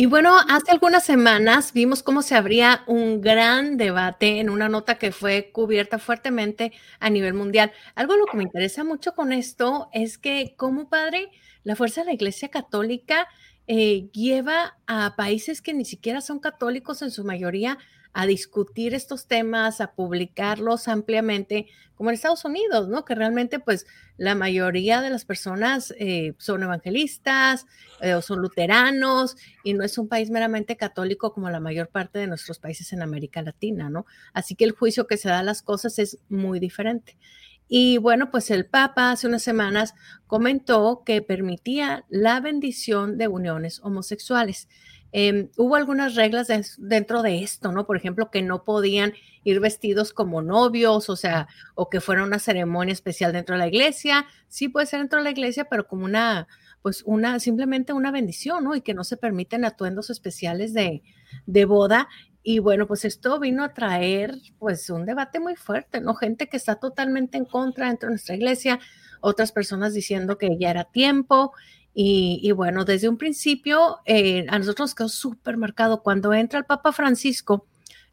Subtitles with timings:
[0.00, 4.96] Y bueno, hace algunas semanas vimos cómo se abría un gran debate en una nota
[4.96, 6.70] que fue cubierta fuertemente
[7.00, 7.72] a nivel mundial.
[7.96, 11.32] Algo lo que me interesa mucho con esto es que como padre,
[11.64, 13.26] la fuerza de la Iglesia Católica
[13.66, 17.76] eh, lleva a países que ni siquiera son católicos en su mayoría
[18.12, 23.04] a discutir estos temas, a publicarlos ampliamente, como en Estados Unidos, ¿no?
[23.04, 23.86] Que realmente, pues,
[24.16, 27.66] la mayoría de las personas eh, son evangelistas
[28.00, 32.18] eh, o son luteranos y no es un país meramente católico como la mayor parte
[32.18, 34.06] de nuestros países en América Latina, ¿no?
[34.32, 37.16] Así que el juicio que se da a las cosas es muy diferente.
[37.68, 39.94] Y bueno, pues el Papa hace unas semanas
[40.26, 44.68] comentó que permitía la bendición de uniones homosexuales.
[45.12, 46.48] Em, hubo algunas reglas
[46.78, 47.86] dentro de esto, ¿no?
[47.86, 52.38] Por ejemplo, que no podían ir vestidos como novios, o sea, o que fuera una
[52.38, 54.26] ceremonia especial dentro de la iglesia.
[54.48, 56.46] Sí puede ser dentro de la iglesia, pero como una,
[56.82, 58.74] pues una, simplemente una bendición, ¿no?
[58.74, 61.02] Y que no se permiten atuendos especiales de,
[61.46, 62.08] de boda.
[62.42, 66.14] Y bueno, pues esto vino a traer pues un debate muy fuerte, ¿no?
[66.14, 68.78] Gente que está totalmente en contra dentro de nuestra iglesia,
[69.20, 71.52] otras personas diciendo que ya era tiempo
[72.00, 76.64] y, bueno, desde un principio eh, a nosotros nos quedó súper marcado cuando entra el
[76.64, 77.66] Papa Francisco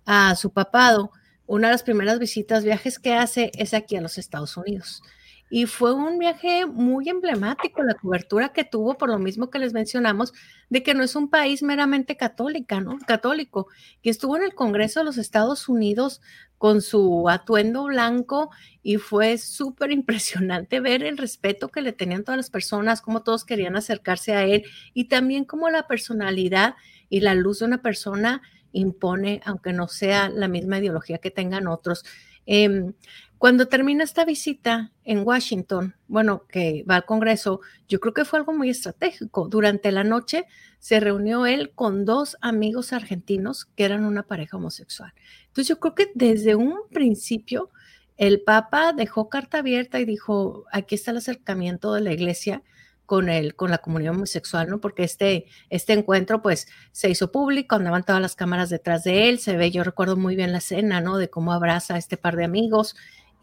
[0.07, 1.11] a su papado,
[1.45, 5.03] una de las primeras visitas, viajes que hace es aquí a los Estados Unidos.
[5.49, 9.73] Y fue un viaje muy emblemático, la cobertura que tuvo, por lo mismo que les
[9.73, 10.33] mencionamos,
[10.69, 12.97] de que no es un país meramente católica, ¿no?
[13.05, 13.67] Católico,
[14.01, 16.21] que estuvo en el Congreso de los Estados Unidos
[16.57, 18.49] con su atuendo blanco
[18.81, 23.45] y fue súper impresionante ver el respeto que le tenían todas las personas, cómo todos
[23.45, 26.75] querían acercarse a él y también cómo la personalidad
[27.09, 31.67] y la luz de una persona impone, aunque no sea la misma ideología que tengan
[31.67, 32.03] otros.
[32.45, 32.93] Em,
[33.37, 38.39] cuando termina esta visita en Washington, bueno, que va al Congreso, yo creo que fue
[38.39, 39.47] algo muy estratégico.
[39.49, 40.45] Durante la noche
[40.79, 45.13] se reunió él con dos amigos argentinos que eran una pareja homosexual.
[45.47, 47.71] Entonces yo creo que desde un principio
[48.17, 52.63] el Papa dejó carta abierta y dijo, aquí está el acercamiento de la iglesia
[53.05, 54.79] con, el, con la comunidad homosexual, ¿no?
[54.79, 59.39] Porque este, este encuentro, pues, se hizo público, andaban todas las cámaras detrás de él,
[59.39, 61.17] se ve, yo recuerdo muy bien la escena, ¿no?
[61.17, 62.95] De cómo abraza a este par de amigos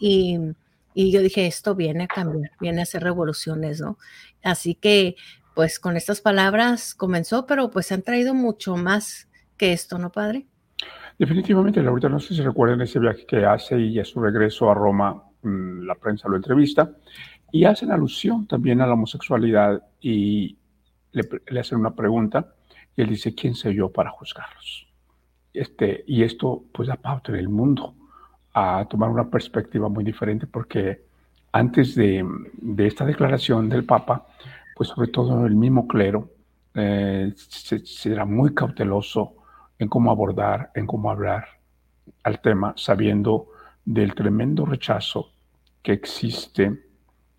[0.04, 3.98] y, yo dije, esto viene a cambiar, viene a hacer revoluciones, ¿no?
[4.42, 5.14] Así que,
[5.54, 10.46] pues con estas palabras comenzó, pero pues han traído mucho más que esto, ¿no, padre?
[11.18, 14.74] Definitivamente, Laurita, no sé si recuerdan ese viaje que hace y a su regreso a
[14.74, 16.90] Roma, mm, la prensa lo entrevista,
[17.52, 20.56] y hacen alusión también a la homosexualidad y
[21.12, 22.54] le, le hacen una pregunta
[22.96, 24.88] y él dice, ¿quién soy yo para juzgarlos?
[25.52, 27.94] Este, y esto pues da pauta en el mundo
[28.54, 31.02] a tomar una perspectiva muy diferente porque
[31.52, 32.24] antes de,
[32.78, 34.26] esta declaración del Papa,
[34.74, 36.30] pues sobre todo el mismo clero
[36.74, 39.34] eh, se, era muy cauteloso
[39.78, 41.44] en cómo abordar, en cómo hablar
[42.22, 43.48] al tema, sabiendo
[43.84, 45.30] del tremendo rechazo
[45.82, 46.84] que existe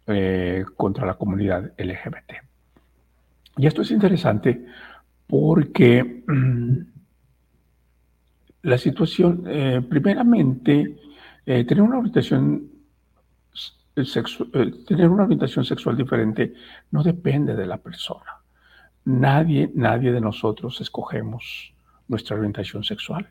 [0.05, 2.33] eh, contra la comunidad LGBT.
[3.57, 4.65] Y esto es interesante
[5.27, 6.23] porque
[8.63, 10.97] la situación, eh, primeramente,
[11.45, 12.69] eh, tener, una orientación
[13.95, 16.53] eh, tener una orientación sexual diferente
[16.91, 18.31] no depende de la persona.
[19.05, 21.73] Nadie, nadie de nosotros escogemos
[22.07, 23.29] nuestra orientación sexual.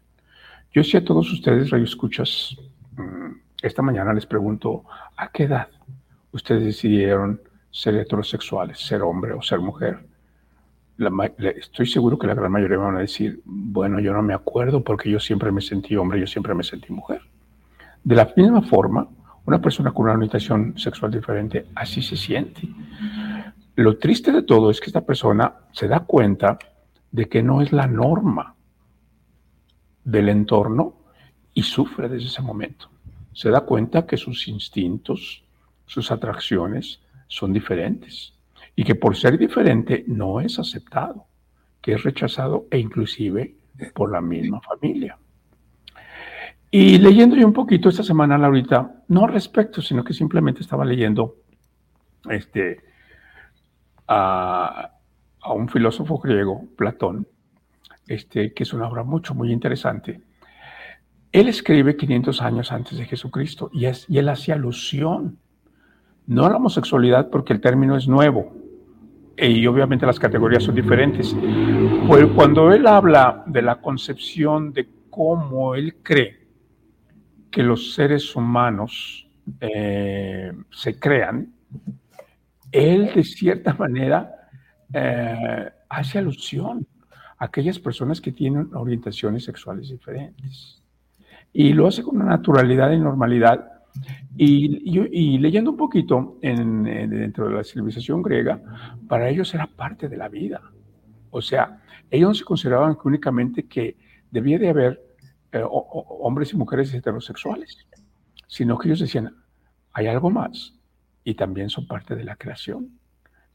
[0.72, 2.56] Yo sí a todos ustedes, radio escuchas,
[2.96, 3.32] mm,
[3.62, 4.84] esta mañana les pregunto,
[5.16, 5.68] ¿a qué edad
[6.30, 7.40] ustedes decidieron
[7.70, 10.11] ser heterosexuales, ser hombre o ser mujer?
[11.56, 15.10] Estoy seguro que la gran mayoría van a decir, bueno, yo no me acuerdo porque
[15.10, 17.20] yo siempre me sentí hombre, yo siempre me sentí mujer.
[18.04, 19.08] De la misma forma,
[19.44, 22.68] una persona con una orientación sexual diferente así se siente.
[23.76, 26.58] Lo triste de todo es que esta persona se da cuenta
[27.10, 28.54] de que no es la norma
[30.04, 30.94] del entorno
[31.54, 32.88] y sufre desde ese momento.
[33.32, 35.42] Se da cuenta que sus instintos,
[35.86, 38.34] sus atracciones son diferentes
[38.74, 41.26] y que por ser diferente no es aceptado,
[41.80, 43.54] que es rechazado e inclusive
[43.94, 45.18] por la misma familia.
[46.70, 51.36] Y leyendo yo un poquito esta semana, Laurita, no respecto, sino que simplemente estaba leyendo
[52.30, 52.80] este,
[54.08, 54.92] a,
[55.54, 57.26] un filósofo griego, Platón,
[58.06, 60.22] este, que es una obra mucho, muy interesante.
[61.30, 65.38] Él escribe 500 años antes de Jesucristo y, es, y él hace alusión,
[66.26, 68.61] no a la homosexualidad porque el término es nuevo,
[69.36, 71.34] y obviamente las categorías son diferentes.
[72.06, 76.46] Pues cuando él habla de la concepción de cómo él cree
[77.50, 79.28] que los seres humanos
[79.60, 81.52] eh, se crean,
[82.70, 84.48] él de cierta manera
[84.92, 86.86] eh, hace alusión
[87.38, 90.80] aquellas personas que tienen orientaciones sexuales diferentes.
[91.52, 93.71] Y lo hace con una naturalidad y normalidad.
[94.36, 98.60] Y, leyendo un poquito en, dentro de la civilización griega,
[99.06, 100.60] para ellos era parte de la vida.
[101.30, 103.96] O sea, ellos no se consideraban que únicamente que
[104.30, 105.02] debía de haber
[105.52, 107.86] eh, hombres y mujeres heterosexuales,
[108.46, 109.34] sino que ellos decían,
[109.92, 110.74] hay algo más
[111.24, 112.98] y también son parte de la creación.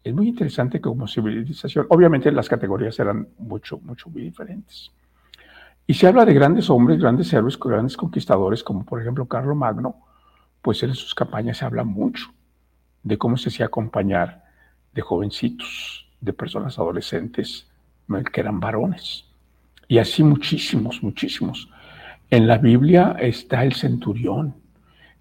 [0.04, 4.92] Es muy interesante que como civilización, obviamente las categorías eran mucho, mucho muy diferentes.
[5.86, 10.06] Y se habla de grandes hombres, grandes héroes, grandes conquistadores, como por ejemplo Carlos Magno,
[10.62, 12.27] pues en sus campañas se habla mucho
[13.04, 14.44] de cómo se hacía acompañar
[14.94, 17.68] de jovencitos, de personas adolescentes
[18.33, 19.25] que eran varones.
[19.88, 21.69] Y así muchísimos, muchísimos.
[22.30, 24.56] En la Biblia está el centurión,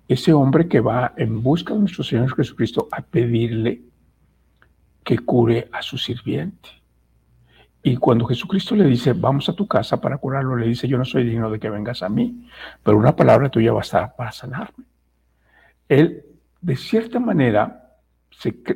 [0.08, 3.82] ese hombre que va en busca de nuestro Señor Jesucristo a pedirle
[5.04, 6.68] que cure a su sirviente.
[7.82, 11.04] Y cuando Jesucristo le dice, vamos a tu casa para curarlo, le dice, yo no
[11.04, 12.48] soy digno de que vengas a mí,
[12.82, 14.84] pero una palabra tuya bastará para sanarme.
[15.88, 16.24] Él,
[16.60, 17.98] de cierta manera,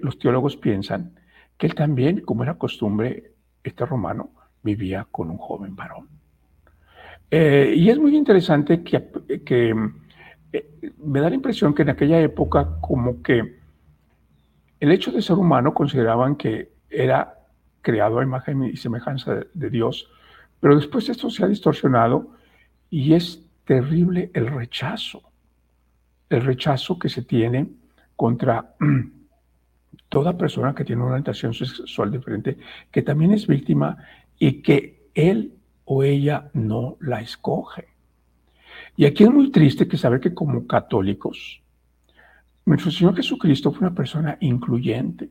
[0.02, 1.14] los teólogos piensan
[1.56, 4.30] que él también, como era costumbre, este romano,
[4.62, 6.08] vivía con un joven varón.
[7.30, 9.08] Eh, y es muy interesante que,
[10.52, 13.60] eh, me da la impresión que en aquella época como que
[14.80, 17.38] el hecho de ser humano consideraban que era
[17.82, 20.10] creado a imagen y semejanza de, Dios,
[20.58, 22.34] pero después esto se ha distorsionado
[22.90, 25.29] y es terrible el rechazo,
[26.30, 27.66] el rechazo que se tiene
[28.16, 28.74] contra
[30.08, 32.56] toda persona que tiene una orientación sexual diferente,
[32.90, 33.98] que también es víctima
[34.38, 35.54] y que él
[35.84, 37.88] o ella no la escoge.
[38.96, 41.60] Y aquí es muy triste que saber que como católicos,
[42.64, 45.30] nuestro Señor Jesucristo fue una persona incluyente.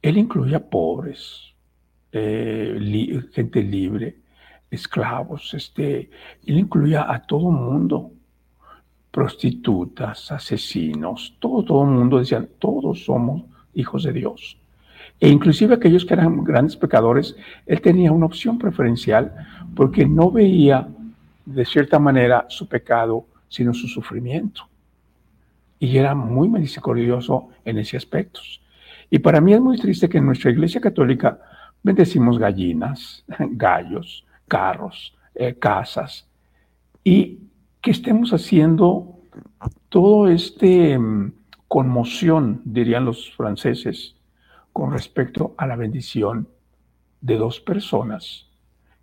[0.00, 1.54] Él incluía pobres,
[2.12, 4.18] eh, gente libre,
[4.70, 6.10] esclavos, este,
[6.46, 8.12] él incluía a todo mundo,
[9.18, 13.42] prostitutas, asesinos, todo, el mundo decían, todos somos
[13.74, 14.56] hijos de Dios.
[15.18, 17.34] E inclusive aquellos que eran grandes pecadores,
[17.66, 19.34] él tenía una opción preferencial
[19.74, 20.86] porque no veía
[21.44, 24.68] de cierta manera su pecado, sino su sufrimiento.
[25.80, 28.40] Y era muy misericordioso en ese aspecto.
[29.10, 31.40] Y para mí es muy triste que en nuestra iglesia católica
[31.82, 36.24] bendecimos gallinas, gallos, carros, eh, casas,
[37.02, 37.47] y
[37.80, 39.18] que estemos haciendo
[39.88, 41.32] todo este mm,
[41.68, 44.16] conmoción, dirían los franceses,
[44.72, 46.48] con respecto a la bendición
[47.20, 48.48] de dos personas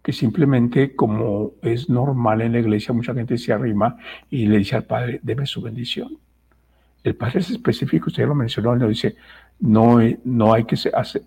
[0.05, 3.97] que simplemente como es normal en la iglesia, mucha gente se arrima
[4.29, 6.19] y le dice al Padre, deme su bendición.
[7.03, 9.15] El Padre es específico, usted lo mencionó, le dice,
[9.59, 10.77] no, no, hay que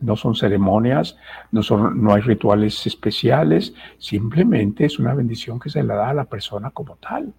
[0.00, 1.16] no son ceremonias,
[1.50, 6.14] no, son, no hay rituales especiales, simplemente es una bendición que se le da a
[6.14, 7.32] la persona como tal.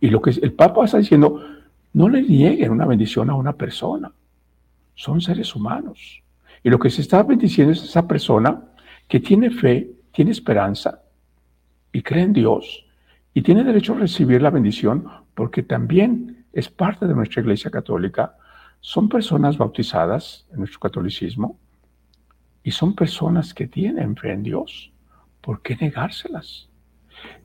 [0.00, 1.42] Y lo que el Papa está diciendo,
[1.92, 4.12] no le nieguen una bendición a una persona,
[4.94, 6.22] son seres humanos.
[6.62, 8.62] Y lo que se está bendiciendo es esa persona
[9.08, 11.00] que tiene fe, tiene esperanza
[11.92, 12.86] y cree en Dios
[13.34, 18.36] y tiene derecho a recibir la bendición porque también es parte de nuestra iglesia católica.
[18.86, 21.58] Son personas bautizadas en nuestro catolicismo
[22.62, 24.92] y son personas que tienen fe en Dios.
[25.40, 26.68] ¿Por qué negárselas?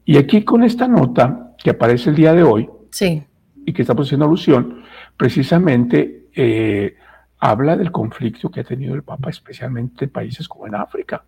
[0.03, 3.23] Y aquí con esta nota que aparece el día de hoy sí.
[3.65, 4.83] y que estamos haciendo alusión,
[5.15, 6.97] precisamente eh,
[7.39, 11.23] habla del conflicto que ha tenido el Papa, especialmente en países como en África,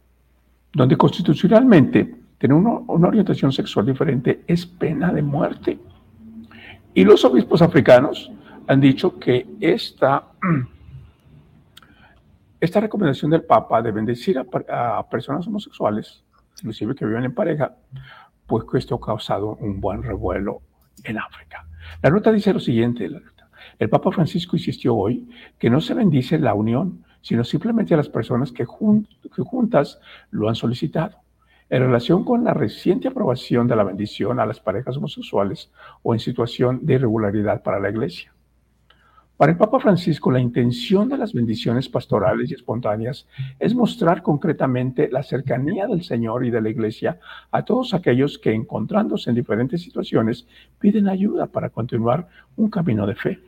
[0.73, 5.79] donde constitucionalmente tener una, orientación sexual diferente es pena de muerte.
[6.93, 8.29] Y los obispos africanos
[8.67, 10.27] han dicho que esta,
[12.59, 16.23] esta recomendación del Papa de bendecir a, personas homosexuales,
[16.57, 17.75] inclusive que viven en pareja,
[18.45, 20.61] pues que esto ha causado un buen revuelo
[21.03, 21.65] en África.
[22.01, 23.09] La nota dice lo siguiente,
[23.79, 25.27] el Papa Francisco insistió hoy
[25.57, 29.99] que no se bendice la unión, sino simplemente a las personas que, juntas
[30.29, 31.17] lo han solicitado.
[31.69, 35.71] En relación con la reciente aprobación de la bendición a las parejas homosexuales
[36.03, 38.33] o en situación de irregularidad para la Iglesia.
[39.41, 43.25] Para el Papa Francisco, la intención de las bendiciones pastorales y espontáneas
[43.57, 47.19] es mostrar concretamente la cercanía del Señor y de la Iglesia
[47.49, 50.45] a todos aquellos que, encontrándose en diferentes situaciones,
[50.77, 53.39] piden ayuda para continuar un camino de fe.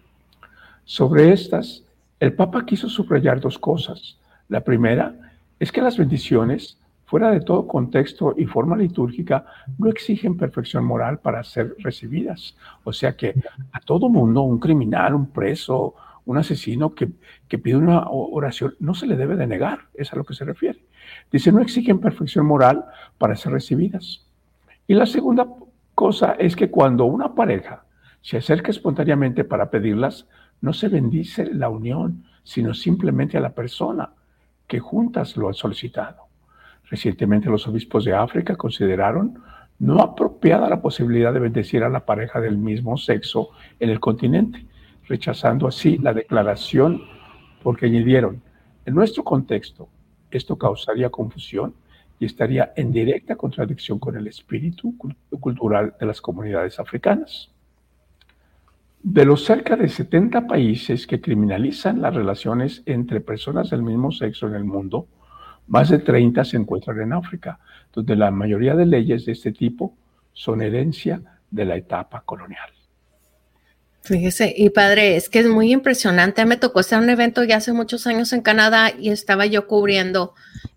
[0.84, 1.84] Sobre estas,
[2.20, 4.18] el Papa quiso subrayar dos cosas.
[4.50, 5.14] La primera
[5.60, 9.46] es que las bendiciones, fuera de todo contexto y forma litúrgica,
[9.78, 12.56] no exigen perfección moral para ser recibidas.
[12.84, 13.34] O sea que
[13.72, 15.96] a todo mundo, un criminal, un preso,
[16.26, 17.10] un asesino que,
[17.48, 20.46] que pide una oración, no se le debe de negar, es a lo que se
[20.46, 20.84] refiere.
[21.32, 22.86] Dice, no exigen perfección moral
[23.18, 24.26] para ser recibidas.
[24.88, 25.48] Y la segunda
[25.96, 27.86] cosa es que cuando una pareja
[28.22, 30.28] se acerca espontáneamente para pedirlas,
[30.62, 34.10] no se bendice la unión, sino simplemente a la persona
[34.66, 36.24] que juntas lo han solicitado.
[36.90, 39.42] Recientemente los obispos de África consideraron
[39.80, 43.50] no apropiada la posibilidad de bendecir a la pareja del mismo sexo
[43.80, 44.66] en el continente,
[45.08, 47.02] rechazando así la declaración
[47.62, 48.42] porque añadieron,
[48.86, 49.88] en nuestro contexto,
[50.32, 51.74] esto causaría confusión
[52.20, 54.96] y estaría en directa contradicción con el espíritu
[55.40, 57.50] cultural de las comunidades africanas.
[59.02, 64.48] De los cerca de 70 países que criminalizan las relaciones entre personas del mismo sexo
[64.48, 65.08] en el mundo,
[65.68, 67.60] más de 30 se encuentran en África,
[67.92, 69.96] donde la mayoría de leyes de este tipo
[70.34, 72.70] son herencia de la etapa colonial.
[74.02, 76.46] Fíjese, y padre, es que es muy impresionante.
[76.46, 80.34] Me tocó en un evento ya hace muchos años en Canadá y estaba yo cubriendo,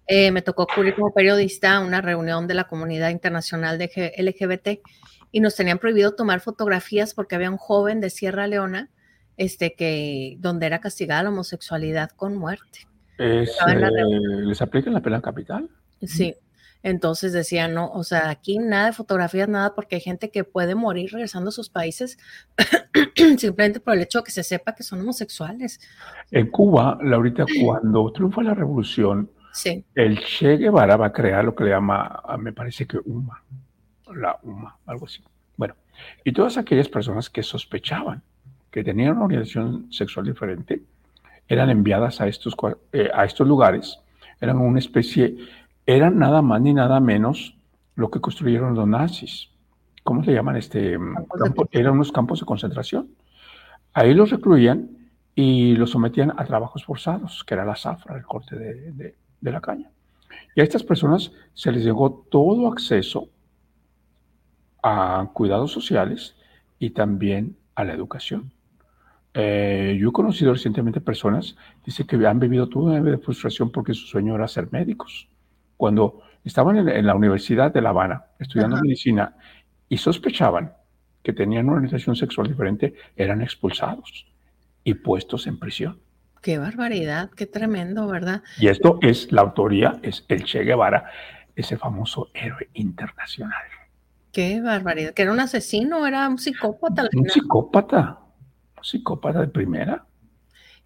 [0.06, 4.80] eh, me tocó cubrir como periodista una reunión de la comunidad internacional de LGBT
[5.32, 8.90] y nos tenían prohibido tomar fotografías porque había un joven de Sierra Leona,
[9.36, 12.86] este, que, donde era castigada la homosexualidad con muerte.
[13.18, 13.46] Eh,
[14.44, 15.68] ¿Les aplican la pena capital?
[16.02, 16.34] Sí.
[16.82, 20.74] Entonces decía, no, o sea, aquí nada de fotografías, nada, porque hay gente que puede
[20.74, 22.18] morir regresando a sus países
[23.38, 25.80] simplemente por el hecho de que se sepa que son homosexuales.
[26.30, 29.30] En Cuba, Laurita, cuando triunfa la revolución,
[29.94, 33.42] el Che Guevara va a crear lo que le llama, ah, me parece que UMA,
[34.14, 35.24] la UMA, algo así.
[35.56, 35.74] Bueno,
[36.24, 38.22] y todas aquellas personas que sospechaban
[38.70, 40.82] que tenían una orientación sexual diferente,
[41.48, 42.54] eran enviadas a estos,
[42.92, 44.00] eh, a estos lugares,
[44.40, 45.36] eran una especie
[45.86, 47.56] eran nada más ni nada menos
[47.94, 49.50] lo que construyeron los nazis.
[50.02, 50.56] ¿Cómo se llaman?
[50.56, 50.98] Este,
[51.70, 53.08] eran unos campos de concentración.
[53.92, 54.90] Ahí los recluían
[55.34, 59.90] y los sometían a trabajos forzados, que era la zafra, el corte de, la caña.
[60.54, 63.28] Y a estas personas se les llegó todo acceso
[64.82, 66.36] a cuidados sociales
[66.78, 68.52] y también a la educación.
[69.38, 73.92] Eh, yo he conocido recientemente personas, dice que han vivido toda una de frustración porque
[73.92, 75.28] su sueño era ser médicos
[75.76, 79.36] cuando estaban en, la Universidad de La Habana estudiando medicina
[79.90, 80.72] y sospechaban
[81.22, 84.26] que tenían una orientación sexual diferente, eran expulsados
[84.84, 86.00] y puestos en prisión.
[86.40, 88.42] Qué barbaridad, qué tremendo, ¿verdad?
[88.58, 91.10] Y esto es, la autoría es el Che Guevara,
[91.54, 93.64] ese famoso héroe internacional.
[94.32, 97.08] Qué barbaridad, que era un asesino, era un psicópata.
[97.12, 98.20] Un psicópata,
[98.86, 100.06] psicópata de primera.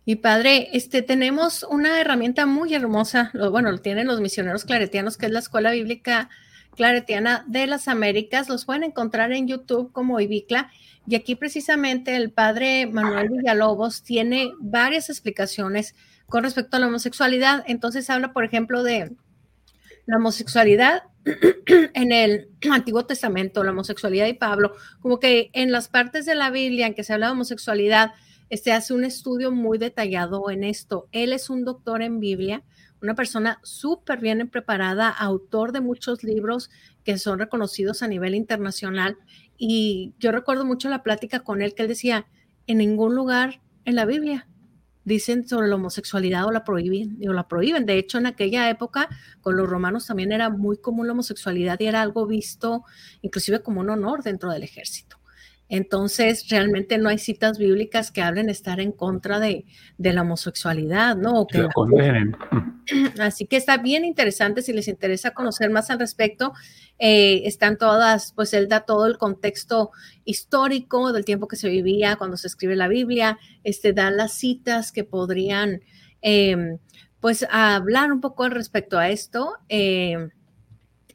[0.05, 5.27] Y padre, este, tenemos una herramienta muy hermosa, bueno, lo tienen los misioneros claretianos, que
[5.27, 6.31] es la Escuela Bíblica
[6.75, 8.49] Claretiana de las Américas.
[8.49, 10.71] Los pueden encontrar en YouTube como Ibicla.
[11.07, 15.95] Y aquí precisamente el padre Manuel Villalobos tiene varias explicaciones
[16.27, 17.65] con respecto a la homosexualidad.
[17.67, 19.13] Entonces habla, por ejemplo, de
[20.07, 21.05] la homosexualidad
[21.95, 26.51] en el Antiguo Testamento, la homosexualidad y Pablo, como que en las partes de la
[26.51, 28.13] Biblia en que se habla de homosexualidad,
[28.49, 31.09] este hace un estudio muy detallado en esto.
[31.13, 32.63] Él es un doctor en Biblia,
[33.01, 36.71] una persona súper bien preparada, autor de muchos libros
[37.05, 39.17] que son reconocidos a nivel internacional.
[39.57, 42.27] Y yo recuerdo mucho la plática con él que él decía,
[42.67, 44.47] en ningún lugar en la Biblia
[45.05, 47.87] dicen sobre la homosexualidad o la prohíben, o la prohíben.
[47.87, 49.09] De hecho, en aquella época
[49.41, 52.85] con los romanos también era muy común la homosexualidad y era algo visto
[53.23, 55.20] inclusive como un honor dentro del ejército.
[55.73, 59.65] Entonces, realmente no hay citas bíblicas que hablen estar en contra de,
[59.99, 61.47] la homosexualidad, ¿no?
[61.47, 61.65] que
[63.21, 66.53] Así que está bien interesante si les interesa conocer más al respecto.
[66.99, 69.93] Eh, están todas, pues él da todo el contexto
[70.25, 74.91] histórico del tiempo que se vivía cuando se escribe la Biblia, este, da las citas
[74.91, 75.83] que podrían,
[76.21, 76.79] em,
[77.21, 79.53] pues, hablar un poco al respecto a esto.
[79.69, 80.31] Em,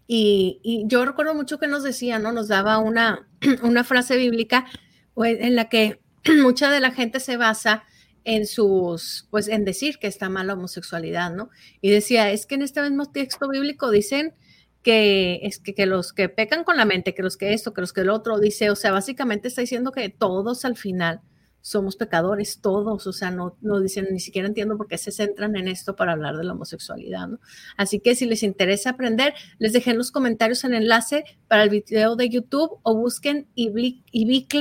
[0.08, 2.32] y, yo recuerdo mucho que nos decía, ¿no?
[2.32, 3.28] Nos daba una,
[3.64, 4.66] una frase bíblica
[5.14, 6.00] pues, en la que
[6.42, 7.84] mucha de la gente se basa
[8.24, 11.50] en sus, pues en decir que está mal la homosexualidad, ¿no?
[11.82, 14.34] Y decía, es que en este mismo texto bíblico dicen
[14.82, 17.82] que es que, que, los que pecan con la mente, que los que esto, que
[17.82, 21.22] los que el otro, dice, o sea, básicamente está diciendo que todos al final
[21.66, 25.56] somos pecadores todos, o sea, no, no dicen, ni siquiera entiendo por qué se centran
[25.56, 27.40] en esto para hablar de la homosexualidad, ¿no?
[27.76, 31.72] Así que si les interesa aprender, les dejé en los comentarios el enlace para el
[31.72, 34.54] video de YouTube o busquen ibicla.org,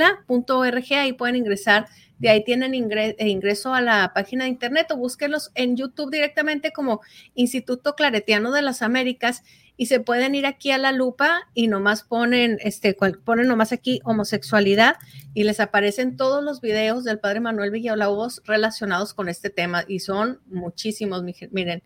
[0.93, 1.85] ahí pueden ingresar
[2.17, 6.71] De ahí tienen eh, ingreso a la página de internet o búsquenlos en YouTube directamente
[6.71, 7.01] como
[7.35, 9.43] Instituto Claretiano de las Américas
[9.77, 13.99] y se pueden ir aquí a la lupa y nomás ponen, este, ponen nomás aquí
[14.03, 14.95] homosexualidad
[15.33, 19.99] y les aparecen todos los videos del padre Manuel Villalobos relacionados con este tema y
[19.99, 21.83] son muchísimos, miren.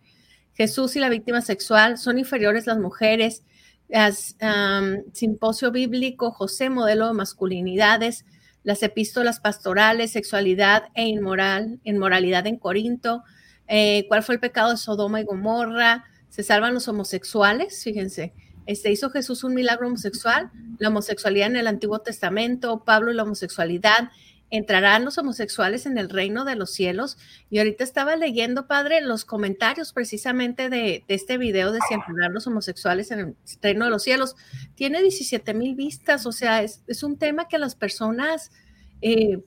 [0.53, 3.43] Jesús y la víctima sexual, son inferiores las mujeres,
[5.13, 8.25] simposio bíblico, José, modelo de masculinidades,
[8.63, 13.23] las epístolas pastorales, sexualidad e inmoral, inmoralidad en Corinto,
[13.67, 18.33] eh, cuál fue el pecado de Sodoma y Gomorra, se salvan los homosexuales, fíjense,
[18.65, 23.23] este, hizo Jesús un milagro homosexual, la homosexualidad en el Antiguo Testamento, Pablo y la
[23.23, 24.11] homosexualidad,
[24.51, 27.17] entrarán los homosexuales en el reino de los cielos.
[27.49, 32.47] Y ahorita estaba leyendo, padre, los comentarios precisamente de, este video de si entrarán los
[32.47, 34.35] homosexuales en el reino de los cielos.
[34.75, 38.51] Tiene 17 mil vistas, o sea, es, un tema que las personas...
[39.01, 39.39] Eh,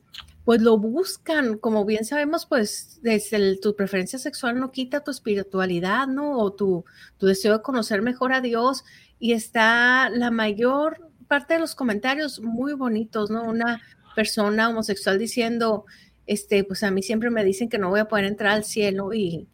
[0.45, 6.07] pues lo buscan, como bien sabemos, pues desde tu preferencia sexual no quita tu espiritualidad,
[6.09, 6.39] ¿no?
[6.39, 6.85] O tu,
[7.19, 8.85] tu deseo de conocer mejor a Dios
[9.19, 13.45] y está la mayor parte de los comentarios muy bonitos, ¿no?
[13.45, 13.81] Una,
[14.15, 15.85] persona homosexual diciendo,
[16.27, 19.13] este, pues a mí siempre me dicen que no voy a poder entrar al cielo
[19.13, 19.49] y,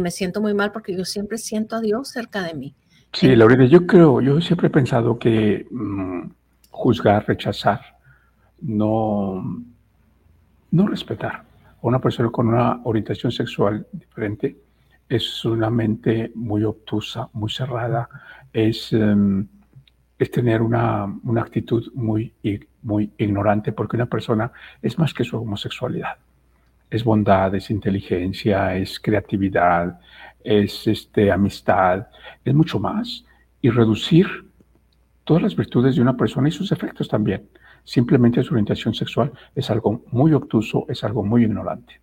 [0.00, 2.74] me siento muy mal porque yo siempre siento a Dios cerca de mí.
[3.12, 6.30] Sí, Laurita, yo creo, yo siempre he pensado que mm,
[6.70, 7.80] juzgar, rechazar,
[8.60, 9.42] no,
[10.72, 11.44] no respetar a
[11.82, 14.56] una persona con una orientación sexual diferente
[15.08, 18.08] es una mente muy obtusa, muy cerrada,
[18.52, 19.46] es, em,
[20.18, 22.32] es tener una, una actitud muy
[22.82, 24.50] muy ignorante porque una persona
[24.80, 26.16] es más que su homosexualidad.
[26.90, 29.98] Es bondad, es inteligencia, es creatividad,
[30.44, 32.08] es este, amistad,
[32.44, 33.24] es mucho más.
[33.62, 34.26] Y reducir
[35.24, 37.48] todas las virtudes de una persona y sus efectos también.
[37.84, 42.00] Simplemente su orientación sexual es algo muy obtuso, es algo muy ignorante.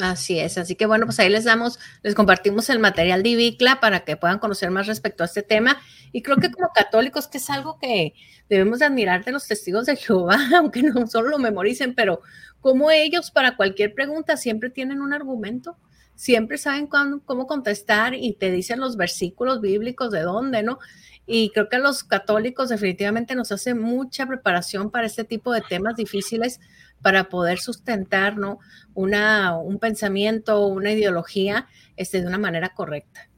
[0.00, 3.78] Así es, así que bueno, pues ahí les damos, les compartimos el material de Ivicla
[3.78, 5.76] para que puedan conocer más respecto a este tema.
[6.12, 8.14] Y creo que como católicos, que es algo que
[8.48, 12.22] debemos de admirar de los testigos de Jehová, aunque no solo lo memoricen, pero
[12.60, 15.76] como ellos para cualquier pregunta siempre tienen un argumento,
[16.14, 20.78] siempre saben cómo contestar y te dicen los versículos bíblicos de dónde, ¿no?
[21.26, 25.96] Y creo que los católicos definitivamente nos hace mucha preparación para este tipo de temas
[25.96, 26.60] difíciles
[27.00, 28.58] para poder sustentar ¿no?
[28.94, 33.28] una, un pensamiento, una ideología este, de una manera correcta.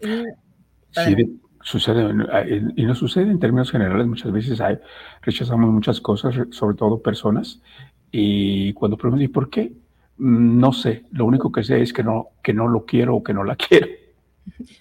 [0.00, 2.14] sí, sucede,
[2.76, 4.78] y no sucede en términos generales, muchas veces hay,
[5.22, 7.60] rechazamos muchas cosas, sobre todo personas,
[8.10, 9.72] y cuando preguntan, ¿y por qué?
[10.18, 13.34] No sé, lo único que sé es que no, que no lo quiero o que
[13.34, 13.88] no la quiero.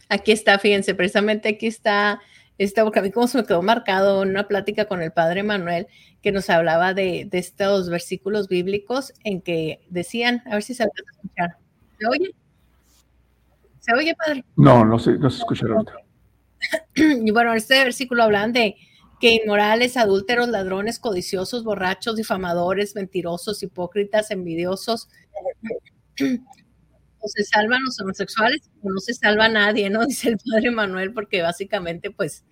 [0.09, 2.19] Aquí está, fíjense, precisamente aquí está
[2.57, 5.41] esta, porque a mí como se me quedó marcado en una plática con el padre
[5.41, 5.87] Manuel
[6.21, 11.11] que nos hablaba de, estos versículos bíblicos en que decían, a ver si se alcanza
[11.11, 11.57] a escuchar.
[11.99, 12.35] ¿Se oye?
[13.79, 14.45] ¿Se oye, padre?
[14.55, 15.93] No, no se, no se escucha ahorita.
[17.25, 18.75] Y bueno, este versículo hablan de
[19.21, 25.07] que inmorales, adúlteros, ladrones, codiciosos, borrachos, difamadores, mentirosos, hipócritas, envidiosos,
[27.19, 30.05] o se salvan los homosexuales no se salva nadie, ¿no?
[30.07, 32.43] Dice el padre Manuel, porque básicamente, pues,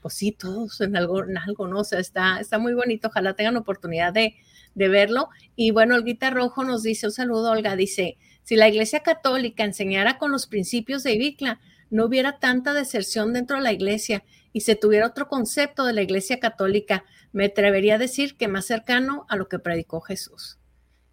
[0.00, 1.80] pues sí, todos en algo, en algo, ¿no?
[1.80, 4.34] O sea, está, está muy bonito, ojalá tengan oportunidad de,
[4.74, 5.28] de verlo.
[5.56, 10.16] Y bueno, Olguita Rojo nos dice, un saludo, Olga, dice, si la Iglesia Católica enseñara
[10.16, 11.60] con los principios de Ibicla,
[11.90, 16.00] no hubiera tanta deserción dentro de la Iglesia y se tuviera otro concepto de la
[16.00, 20.58] Iglesia Católica, me atrevería a decir que más cercano a lo que predicó Jesús.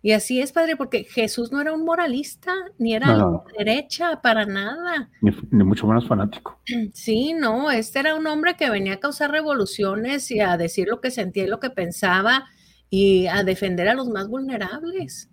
[0.04, 3.18] Y así es, padre, porque Jesús no era un moralista, ni era
[3.58, 5.10] derecha, para nada.
[5.22, 6.60] Ni, mucho menos fanático.
[6.94, 11.02] Sí, no, este era un hombre que venía a causar revoluciones y a decir lo
[11.02, 12.46] que sentía y lo que pensaba
[12.92, 15.31] y a defender a los más vulnerables.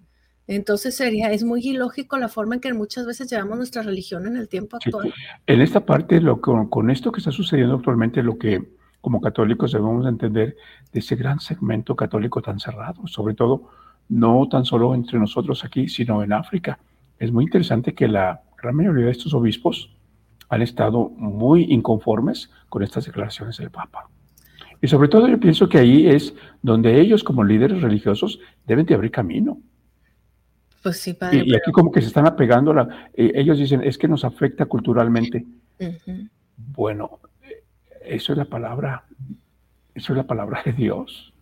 [0.48, 4.36] Entonces sería, es muy ilógico la forma en que muchas veces llevamos nuestra religión en
[4.36, 5.12] el tiempo actual.
[5.46, 10.06] En esta parte, lo, con esto que está sucediendo actualmente, lo que como católicos debemos
[10.06, 10.56] entender
[10.92, 13.70] de ese gran segmento católico tan cerrado, sobre todo
[14.08, 16.78] no tan solo entre nosotros aquí, sino en África.
[17.18, 19.94] Es muy interesante que la gran mayoría de estos obispos
[20.48, 24.08] han estado muy inconformes con estas declaraciones del Papa.
[24.80, 28.94] Y sobre todo yo pienso que ahí es donde ellos como líderes religiosos deben de
[28.94, 29.58] abrir camino.
[30.82, 33.98] Pues sí, padre, y, aquí como que se están apegando, la, eh, ellos dicen, es
[33.98, 35.44] que nos afecta culturalmente.
[36.56, 37.20] Bueno,
[38.04, 39.04] eso es la palabra,
[39.94, 41.32] eso es la palabra de Dios.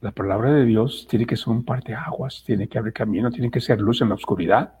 [0.00, 1.64] La palabra de Dios tiene que ser un
[1.96, 4.74] aguas, tiene que abrir camino, tiene que ser luz en la oscuridad.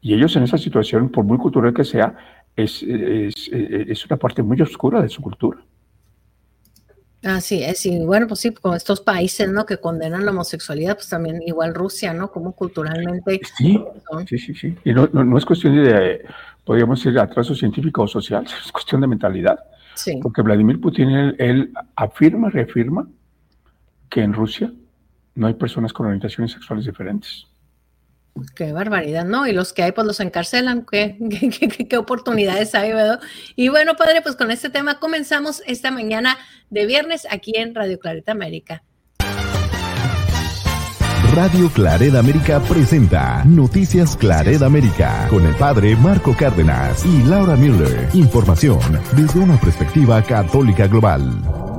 [0.00, 2.16] Y ellos en esa situación, por muy cultural que sea,
[2.54, 5.60] es, es, una parte muy oscura de su cultura.
[7.24, 9.66] Así es, y bueno, pues sí, con estos países, ¿no?
[9.66, 12.30] Que condenan la homosexualidad, pues también igual Rusia, ¿no?
[12.30, 13.40] Como culturalmente.
[13.56, 13.82] Sí,
[14.28, 14.76] sí, sí, sí.
[14.84, 16.24] Y no, no, es cuestión de,
[16.64, 19.58] podríamos decir, atraso científico o social, es cuestión de mentalidad.
[19.94, 20.20] Sí.
[20.22, 23.08] Porque Vladimir Putin, él, él afirma, reafirma
[24.08, 24.72] que en Rusia
[25.34, 27.48] no hay personas con orientaciones sexuales diferentes.
[28.54, 29.46] Qué barbaridad, ¿no?
[29.46, 30.86] Y los que hay, pues los encarcelan.
[30.90, 31.18] ¿Qué,
[31.88, 33.20] qué, oportunidades hay, ¿verdad?
[33.56, 36.38] Y bueno, padre, pues con este tema comenzamos esta mañana
[36.70, 38.82] de viernes aquí en Radio Clareta América.
[41.34, 48.08] Radio Clareda América presenta Noticias Clareda América con el padre Marco Cárdenas y Laura Müller.
[48.14, 48.80] Información
[49.14, 51.77] desde una perspectiva católica global.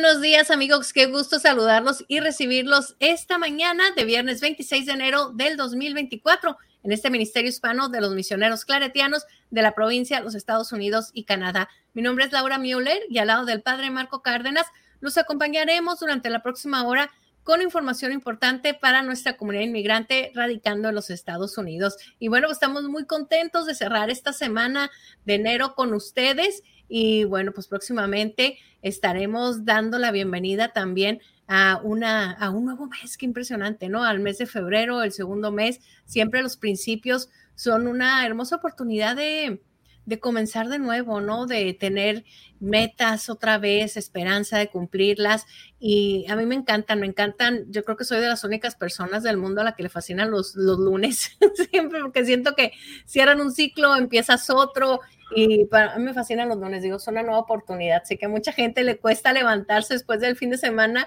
[0.00, 5.30] Buenos días amigos, qué gusto saludarlos y recibirlos esta mañana de viernes 26 de enero
[5.30, 10.36] del 2024 en este Ministerio Hispano de los Misioneros Claretianos de la provincia de los
[10.36, 11.68] Estados Unidos y Canadá.
[11.94, 14.66] Mi nombre es Laura Müller y al lado del Padre Marco Cárdenas
[15.00, 17.10] los acompañaremos durante la próxima hora
[17.42, 21.96] con información importante para nuestra comunidad inmigrante radicando en los Estados Unidos.
[22.20, 24.92] Y bueno, estamos muy contentos de cerrar esta semana
[25.24, 32.32] de enero con ustedes y bueno, pues próximamente estaremos dando la bienvenida también a, una,
[32.32, 34.04] a un nuevo mes, qué impresionante, ¿no?
[34.04, 39.60] Al mes de febrero, el segundo mes, siempre los principios son una hermosa oportunidad de,
[40.08, 41.46] de comenzar de nuevo, ¿no?
[41.46, 42.24] De tener
[42.60, 45.44] metas otra vez, esperanza de cumplirlas.
[45.78, 47.66] Y a mí me encantan, me encantan.
[47.68, 50.30] Yo creo que soy de las únicas personas del mundo a la que le fascinan
[50.30, 51.36] los, los lunes,
[51.70, 52.72] siempre porque siento que
[53.04, 55.00] cierran un ciclo, empiezas otro.
[55.36, 58.02] Y para mí me fascinan los lunes, digo, son una nueva oportunidad.
[58.04, 61.06] Sé que a mucha gente le cuesta levantarse después del fin de semana,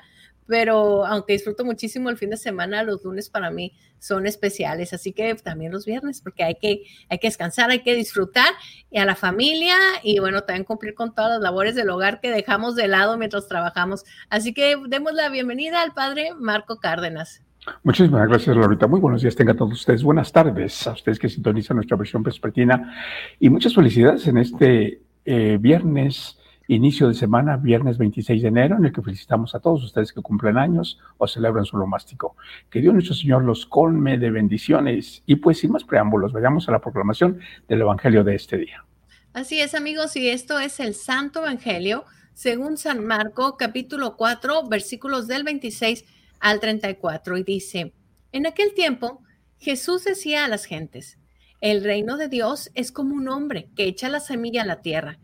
[0.51, 5.13] pero aunque disfruto muchísimo el fin de semana, los lunes para mí son especiales, así
[5.13, 8.51] que también los viernes, porque hay que, hay que descansar, hay que disfrutar
[8.89, 12.31] y a la familia y bueno, también cumplir con todas las labores del hogar que
[12.31, 14.03] dejamos de lado mientras trabajamos.
[14.29, 17.41] Así que demos la bienvenida al padre Marco Cárdenas.
[17.83, 18.87] Muchísimas gracias, Laurita.
[18.87, 20.03] Muy buenos días tengan todos ustedes.
[20.03, 22.93] Buenas tardes a ustedes que sintonizan nuestra versión vespertina
[23.39, 26.40] y muchas felicidades en este eh, viernes
[26.75, 30.21] inicio de semana, viernes 26 de enero, en el que felicitamos a todos ustedes que
[30.21, 32.35] cumplen años o celebran su lomástico.
[32.69, 35.21] Que Dios nuestro Señor los colme de bendiciones.
[35.25, 38.85] Y pues sin más preámbulos, vayamos a la proclamación del Evangelio de este día.
[39.33, 45.27] Así es, amigos, y esto es el Santo Evangelio según San Marco, capítulo 4, versículos
[45.27, 46.05] del 26
[46.39, 47.93] al 34, y dice,
[48.31, 49.21] en aquel tiempo
[49.59, 51.17] Jesús decía a las gentes,
[51.59, 55.19] el reino de Dios es como un hombre que echa la semilla a la tierra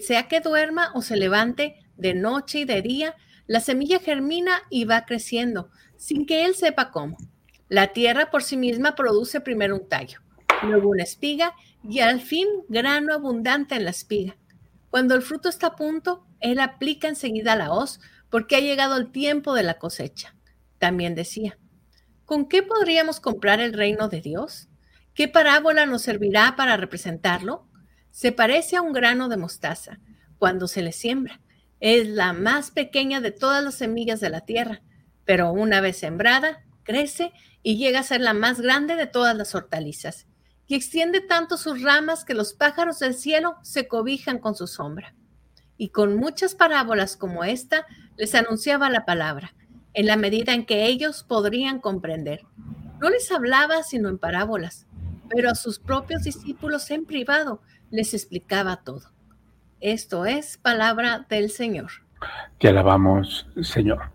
[0.00, 3.14] sea que duerma o se levante de noche y de día,
[3.46, 7.16] la semilla germina y va creciendo, sin que él sepa cómo.
[7.68, 10.20] La tierra por sí misma produce primero un tallo,
[10.62, 14.36] luego una espiga y al fin grano abundante en la espiga.
[14.90, 18.00] Cuando el fruto está a punto, él aplica enseguida la hoz
[18.30, 20.34] porque ha llegado el tiempo de la cosecha.
[20.78, 21.58] También decía,
[22.24, 24.68] ¿con qué podríamos comprar el reino de Dios?
[25.14, 27.68] ¿Qué parábola nos servirá para representarlo?
[28.12, 29.98] Se parece a un grano de mostaza
[30.38, 31.40] cuando se le siembra.
[31.80, 34.82] Es la más pequeña de todas las semillas de la tierra,
[35.24, 39.54] pero una vez sembrada, crece y llega a ser la más grande de todas las
[39.54, 40.26] hortalizas,
[40.66, 45.14] y extiende tanto sus ramas que los pájaros del cielo se cobijan con su sombra.
[45.78, 47.86] Y con muchas parábolas como esta,
[48.18, 49.54] les anunciaba la palabra,
[49.94, 52.42] en la medida en que ellos podrían comprender.
[53.00, 54.86] No les hablaba sino en parábolas,
[55.30, 57.62] pero a sus propios discípulos en privado
[57.92, 59.02] les explicaba todo.
[59.80, 61.90] Esto es palabra del Señor.
[62.58, 64.10] Te alabamos, Señor.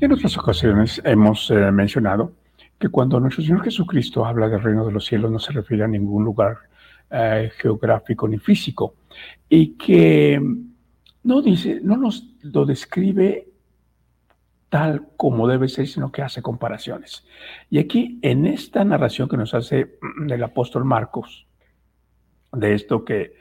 [0.00, 2.32] En otras ocasiones hemos eh, mencionado
[2.78, 5.88] que cuando nuestro Señor Jesucristo habla del reino de los cielos no se refiere a
[5.88, 6.58] ningún lugar
[7.10, 8.96] eh, geográfico ni físico
[9.48, 10.40] y que
[11.22, 13.48] no dice, no nos lo describe
[14.68, 17.24] tal como debe ser, sino que hace comparaciones.
[17.70, 21.46] Y aquí, en esta narración que nos hace mm, el apóstol Marcos,
[22.52, 23.34] de esto que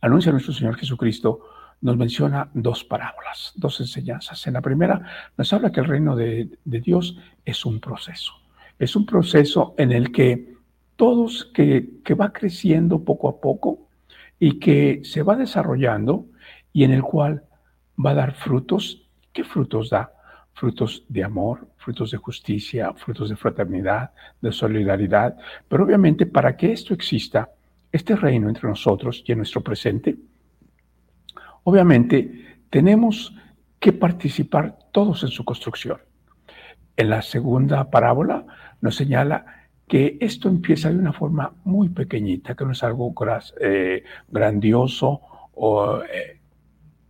[0.00, 1.40] anuncia nuestro Señor Jesucristo,
[1.80, 4.46] nos menciona dos parábolas, dos enseñanzas.
[4.46, 8.32] En la primera nos habla que el reino de, Dios es un proceso.
[8.78, 10.54] Es un proceso en el que
[10.96, 13.88] todos, que, que va creciendo poco a poco
[14.38, 16.26] y que se va desarrollando
[16.72, 17.44] y en el cual
[18.04, 19.08] va a dar frutos.
[19.32, 20.12] ¿Qué frutos da?
[20.52, 25.36] Frutos de amor, frutos de justicia, frutos de fraternidad, de solidaridad.
[25.68, 27.50] Pero obviamente para que esto exista,
[27.96, 30.16] este reino entre nosotros y en nuestro presente,
[31.64, 33.34] obviamente tenemos
[33.78, 35.98] que participar todos en su construcción.
[36.96, 38.46] En la segunda parábola
[38.80, 39.44] nos señala
[39.86, 43.14] que esto empieza de una forma muy pequeñita, que no es algo
[43.60, 45.20] eh, grandioso
[45.54, 46.40] o, eh,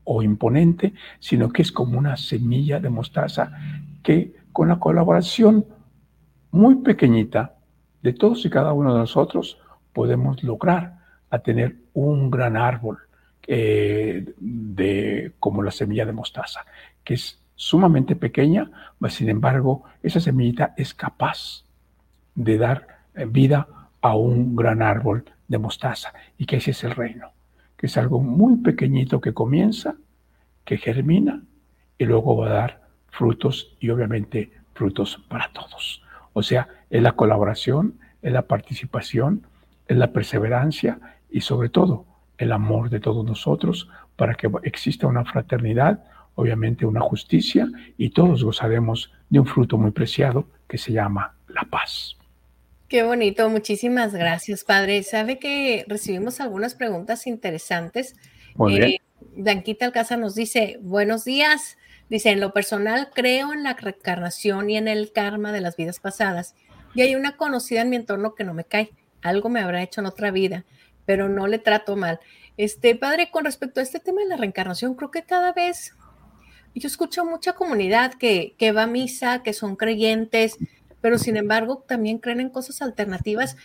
[0.05, 3.53] o imponente, sino que es como una semilla de mostaza
[4.03, 5.64] que con la colaboración
[6.51, 7.57] muy pequeñita
[8.03, 9.59] de todos y cada uno de nosotros
[9.96, 10.98] podemos lograr
[11.30, 12.98] a tener un gran árbol
[13.46, 16.66] eh, de, como la semilla de mostaza,
[17.02, 21.64] que es sumamente pequeña, mas sin embargo esa semillita es capaz
[22.35, 23.68] de dar eh, vida
[24.02, 27.30] a un gran árbol de mostaza y que ese es el reino,
[27.78, 29.94] que es algo muy pequeñito que comienza,
[30.66, 31.42] que germina
[31.96, 36.02] y luego va a dar frutos y obviamente frutos para todos.
[36.35, 39.46] O sea, es la colaboración, es la participación,
[39.88, 40.99] es la perseverancia
[41.31, 42.07] y sobre todo
[42.38, 48.44] el amor de todos nosotros para que exista una fraternidad, obviamente una justicia y todos
[48.44, 52.16] gozaremos de un fruto muy preciado que se llama la paz.
[52.88, 55.03] Qué bonito, muchísimas gracias, padre.
[55.03, 58.14] Sabe que recibimos algunas preguntas interesantes.
[58.55, 58.90] Muy bien.
[59.44, 61.77] Eh, Alcázar nos dice, buenos días.
[62.09, 65.99] Dice, en lo personal creo en la reencarnación y en el karma de las vidas
[65.99, 66.55] pasadas.
[66.94, 68.92] Y hay una conocida en mi entorno que no me cae.
[69.22, 70.64] Algo me habrá hecho en otra vida,
[71.05, 72.20] pero no le trato mal.
[72.57, 75.94] Este, padre, con respecto a este tema de la reencarnación, creo que cada vez
[76.74, 80.57] yo escucho mucha comunidad que, que va a misa, que son creyentes,
[81.00, 83.57] pero sin embargo también creen en cosas alternativas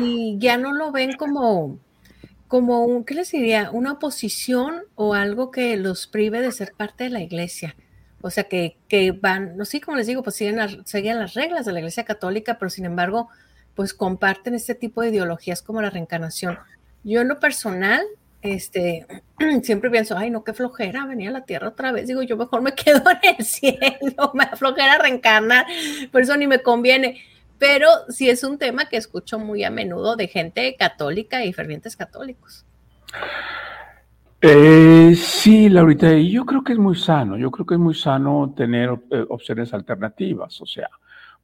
[0.00, 1.78] y ya no lo ven como,
[2.48, 3.70] como un, ¿qué les diría?
[3.70, 7.76] Una oposición o algo que los prive de ser parte de la iglesia.
[8.22, 11.64] O sea, que, que van, no sé, como les digo, pues siguen siguen las reglas
[11.64, 13.28] de la iglesia católica, pero sin embargo,
[13.80, 16.58] pues comparten este tipo de ideologías como la reencarnación.
[17.02, 18.02] Yo en lo personal,
[18.42, 19.06] este,
[19.62, 22.06] siempre pienso, ay, no, qué flojera, venía a la tierra otra vez.
[22.06, 25.64] Digo, yo mejor me quedo en el cielo, me flojera reencarnar,
[26.12, 27.22] por eso ni me conviene.
[27.56, 31.96] Pero sí es un tema que escucho muy a menudo de gente católica y fervientes
[31.96, 32.66] católicos.
[34.42, 37.94] Eh, sí, Laurita, y yo creo que es muy sano, yo creo que es muy
[37.94, 40.90] sano tener eh, opciones alternativas, o sea,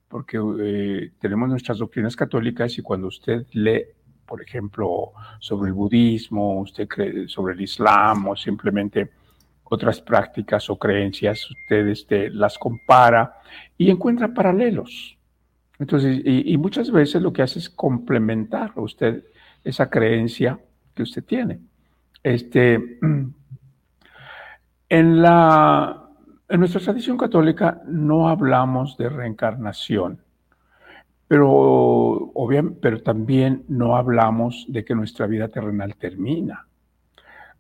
[0.09, 3.85] porque eh, tenemos nuestras doctrinas católicas y cuando usted lee
[4.27, 9.11] por ejemplo, sobre el budismo, usted cree sobre el islam o simplemente
[9.65, 13.37] otras prácticas o creencias, usted este, las compara
[13.79, 15.17] y encuentra paralelos.
[15.79, 19.25] Entonces, y, muchas veces lo que hace es complementar usted
[19.63, 20.59] esa creencia
[20.95, 21.61] que usted tiene.
[22.23, 22.75] Este,
[24.89, 26.06] en, la,
[26.49, 30.21] en nuestra tradición católica no hablamos de reencarnación.
[31.29, 36.69] Pero, obviamente, pero también no hablamos de que nuestra vida terrenal termina.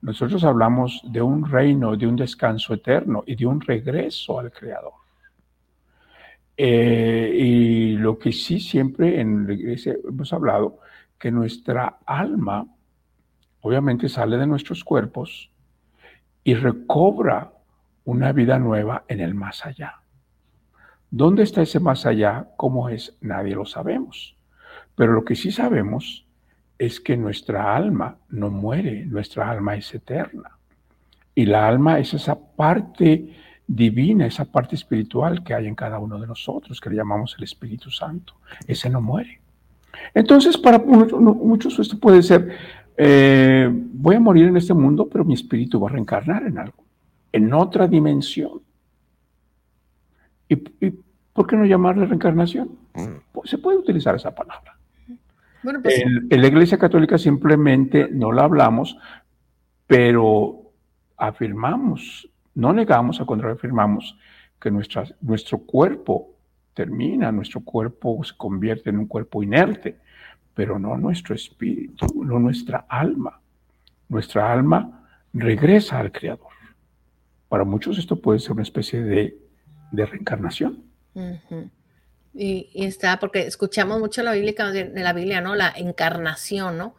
[0.02, 4.92] Nosotros hablamos de un reino, de un descanso eterno y de un regreso al Creador.
[6.56, 10.78] Eh, y lo que sí siempre en la iglesia hemos hablado,
[11.18, 12.66] que nuestra alma
[13.62, 15.50] obviamente sale de nuestros cuerpos
[16.44, 17.52] y recobra
[18.06, 20.00] una vida nueva en el más allá.
[21.10, 22.48] ¿Dónde está ese más allá?
[22.56, 23.16] ¿Cómo es?
[23.20, 24.34] Nadie lo sabemos.
[24.94, 26.26] Pero lo que sí sabemos
[26.78, 30.50] es que nuestra alma no muere, nuestra alma es eterna.
[31.34, 33.34] Y la alma es esa parte
[33.66, 37.44] divina, esa parte espiritual que hay en cada uno de nosotros, que le llamamos el
[37.44, 38.34] Espíritu Santo.
[38.66, 39.40] Ese no muere.
[40.14, 42.56] Entonces, para muchos esto puede ser,
[42.96, 46.84] eh, voy a morir en este mundo, pero mi espíritu va a reencarnar en algo,
[47.36, 48.62] en otra dimensión.
[50.48, 52.70] ¿Y, por qué no llamarle reencarnación?
[53.32, 54.76] Pues se puede utilizar esa palabra.
[55.62, 58.96] Bueno, pues, en, la Iglesia Católica simplemente no la hablamos,
[59.86, 60.62] pero
[61.16, 64.16] afirmamos, no negamos, al contrario, afirmamos
[64.60, 66.30] que nuestra, nuestro cuerpo
[66.72, 69.98] termina, nuestro cuerpo se convierte en un cuerpo inerte,
[70.54, 73.40] pero no nuestro espíritu, no nuestra alma.
[74.08, 76.55] Nuestra alma regresa al Creador.
[77.48, 79.46] Para muchos esto puede ser una especie de
[79.90, 80.82] de reencarnación.
[82.34, 85.54] y, está, porque escuchamos mucho la Biblia, de la Biblia, ¿no?
[85.54, 86.94] La encarnación, ¿no?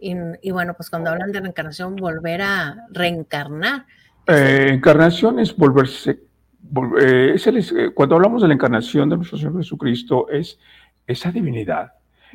[0.00, 3.84] Y, bueno, pues cuando hablan de reencarnación, volver a reencarnar.
[4.28, 6.20] Eh, encarnación es volverse,
[7.00, 10.58] eh, eh, cuando hablamos de la encarnación de nuestro Señor Jesucristo, es
[11.06, 11.94] esa divinidad,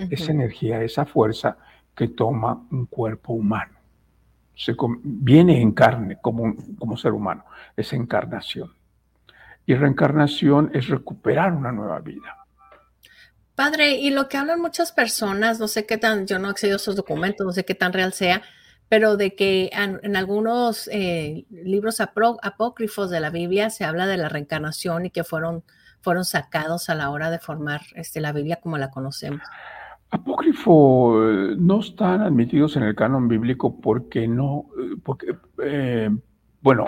[0.10, 1.58] esa energía, esa fuerza
[1.96, 3.73] que toma un cuerpo humano.
[4.56, 8.74] Se, viene en carne como, como ser humano, esa encarnación.
[9.66, 12.46] Y reencarnación es recuperar una nueva vida.
[13.56, 16.76] Padre, y lo que hablan muchas personas, no sé qué tan, yo no he accedido
[16.76, 18.42] a esos documentos, no sé qué tan real sea,
[18.90, 24.30] pero de que en, algunos eh, libros apócrifos de la Biblia se habla de la
[24.30, 25.64] reencarnación y que fueron
[26.04, 29.42] fueron sacados a la hora de formar este, la Biblia como la conocemos.
[30.14, 36.08] Apócrifo eh, no están admitidos en el canon bíblico porque no, eh, porque, eh,
[36.62, 36.86] bueno,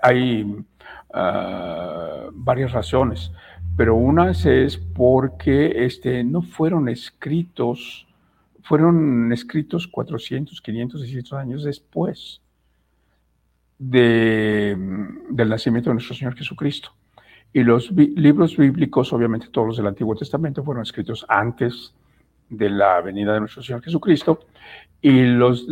[0.00, 0.64] hay,
[1.12, 3.32] ah, varias razones,
[3.76, 8.06] pero una es porque este, no fueron escritos,
[8.62, 12.40] fueron escritos 400, 500, 600 años después
[13.76, 14.76] de,
[15.30, 16.90] del nacimiento de nuestro Señor Jesucristo.
[17.52, 21.92] Y los libros bíblicos, obviamente todos los del Antiguo Testamento, fueron escritos antes
[22.48, 24.46] de la venida de nuestro Señor Jesucristo.
[25.00, 25.66] Y los,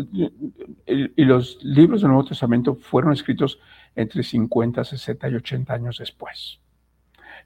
[0.86, 3.58] y los libros del Nuevo Testamento fueron escritos
[3.96, 6.60] entre 50, 60 y 80 años después.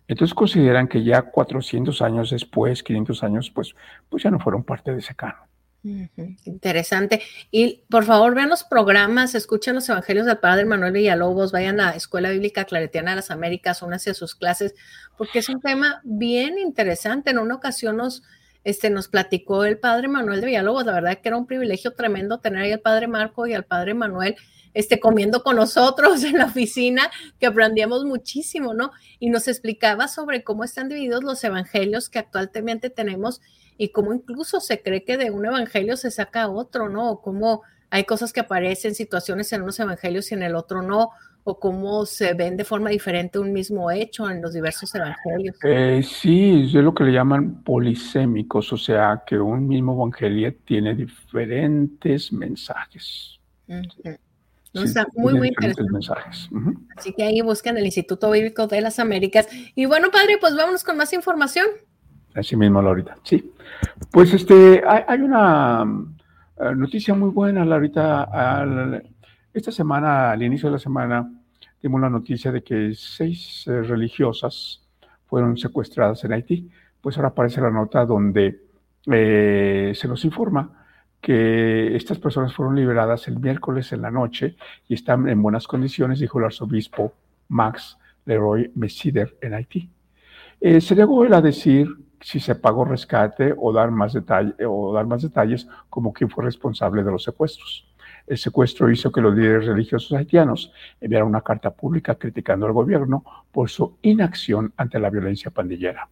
[0.07, 3.75] Entonces consideran que ya 400 años después, 500 años, pues,
[4.09, 5.51] pues ya no fueron parte de ese canon.
[5.83, 7.23] Interesante.
[7.51, 11.91] Y por favor, vean los programas, escuchen los evangelios del Padre Manuel Villalobos, vayan a
[11.91, 14.75] la Escuela Bíblica Claretiana de las Américas, únanse a sus clases,
[15.17, 17.31] porque es un tema bien interesante.
[17.31, 18.23] En una ocasión nos,
[18.65, 22.41] este, nos platicó el Padre Manuel de Villalobos, la verdad que era un privilegio tremendo
[22.41, 24.37] tener ahí al Padre Marco y al Padre Manuel
[24.75, 28.93] este, comiendo con nosotros en la oficina, que aprendíamos muchísimo, ¿no?
[29.19, 33.41] Y nos explicaba sobre cómo están divididos los evangelios que actualmente tenemos
[33.77, 37.11] y cómo incluso se cree que de un evangelio se saca otro, ¿no?
[37.11, 41.11] O cómo hay cosas que aparecen, situaciones en unos evangelios y en el otro no,
[41.45, 45.57] o cómo se ven de forma diferente un mismo hecho en los diversos evangelios.
[45.65, 50.95] Eh, sí, es lo que le llaman polisémicos, o sea, que un mismo evangelio tiene
[50.95, 53.41] diferentes mensajes.
[54.75, 55.93] está muy, muy interesante.
[55.93, 56.51] Mensajes.
[56.97, 59.49] Así que ahí buscan el Instituto Bíblico de las Américas.
[59.75, 61.67] Y bueno, padre, pues vámonos con más información.
[62.35, 63.17] Así mismo, Laurita.
[63.25, 63.53] Sí.
[64.13, 65.85] Pues este, hay, una
[66.61, 68.29] eh, noticia muy buena, Laurita.
[69.53, 71.31] Esta semana, al inicio de la semana,
[71.83, 74.87] dimos la noticia de que seis eh, religiosas
[75.27, 76.71] fueron secuestradas en Haití.
[77.01, 78.61] Pues ahora aparece la nota donde
[79.07, 80.87] eh, se nos informa
[81.21, 84.57] que estas personas fueron liberadas el miércoles en la noche
[84.89, 87.13] y están en buenas condiciones, dijo el arzobispo
[87.49, 89.91] Max Leroy Messider en Haití.
[90.61, 91.89] se llegó él a decir
[92.21, 96.45] si se pagó rescate o dar más, detalle, o dar más detalles como quién fue
[96.45, 97.90] responsable de los secuestros.
[98.31, 103.25] El secuestro hizo que los líderes religiosos haitianos enviaran una carta pública criticando al gobierno
[103.51, 106.09] por su inacción ante la violencia pandillera.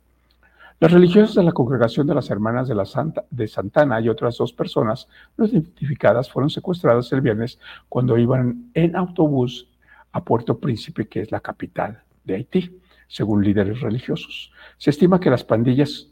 [0.81, 4.37] Las religiosas de la congregación de las Hermanas de, la Santa, de Santana y otras
[4.37, 9.69] dos personas no identificadas fueron secuestradas el viernes cuando iban en autobús
[10.11, 14.51] a Puerto Príncipe, que es la capital de Haití según líderes religiosos.
[14.77, 16.09] Se estima que las pandillas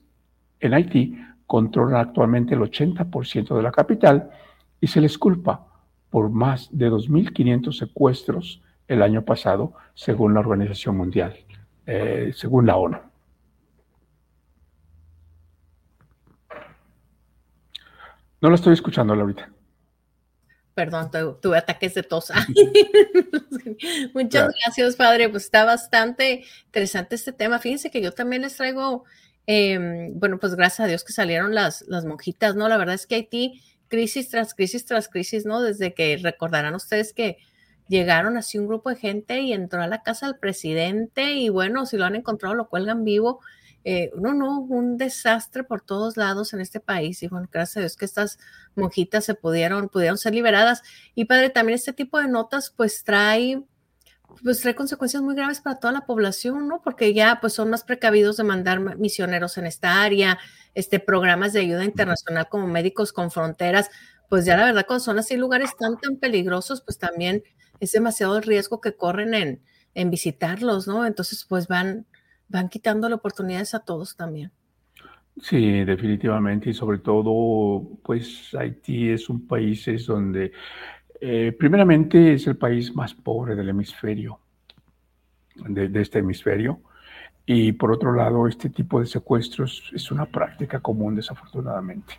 [0.60, 4.30] en Haití controlan actualmente el 80% de la capital
[4.80, 5.72] y se les culpa
[6.16, 11.36] por más de 2.500 secuestros el año pasado, según la Organización Mundial,
[11.84, 12.96] eh, según la ONU.
[18.40, 19.52] No lo estoy escuchando ahorita.
[20.72, 21.10] Perdón,
[21.42, 22.32] tuve ataques de tos.
[24.14, 25.28] Muchas gracias, padre.
[25.28, 27.58] Pues está bastante interesante este tema.
[27.58, 29.04] Fíjense que yo también les traigo,
[29.44, 32.70] em, bueno, pues gracias a Dios que salieron las, las monjitas, ¿no?
[32.70, 35.62] La verdad es que Haití, crisis tras crisis tras crisis, ¿no?
[35.62, 37.38] Desde que recordarán ustedes que
[37.88, 41.86] llegaron así un grupo de gente y entró a la casa del presidente y bueno,
[41.86, 43.40] si lo han encontrado, lo cuelgan vivo.
[43.88, 47.22] Eh, no, no, un desastre por todos lados en este país.
[47.22, 48.38] Y bueno, gracias a Dios que estas
[48.74, 50.82] monjitas se pudieron, pudieron ser liberadas.
[51.14, 53.62] Y padre, también este tipo de notas pues trae,
[54.42, 56.82] pues trae consecuencias muy graves para toda la población, ¿no?
[56.82, 60.36] Porque ya pues son más precavidos de mandar misioneros en esta área,
[60.76, 63.90] este, programas de ayuda internacional como Médicos con Fronteras.
[64.28, 67.42] Pues ya la verdad, cuando son así lugares tan, tan peligrosos, pues también
[67.80, 69.62] es demasiado el riesgo que corren en,
[69.94, 71.06] en visitarlos, ¿no?
[71.06, 72.04] Entonces, pues van,
[72.48, 74.52] van quitando oportunidades a todos también.
[75.40, 80.52] Sí, definitivamente, y sobre todo, pues Haití es un país es donde,
[81.20, 84.40] eh, primeramente, es el país más pobre del hemisferio,
[85.54, 86.80] de, de, este hemisferio,
[87.46, 92.14] y por otro lado, este tipo de secuestros es una práctica común, desafortunadamente.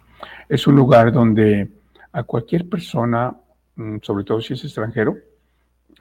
[0.47, 1.69] Es un lugar donde
[2.13, 3.35] a cualquier persona,
[3.75, 5.17] mm, sobre todo si es extranjero,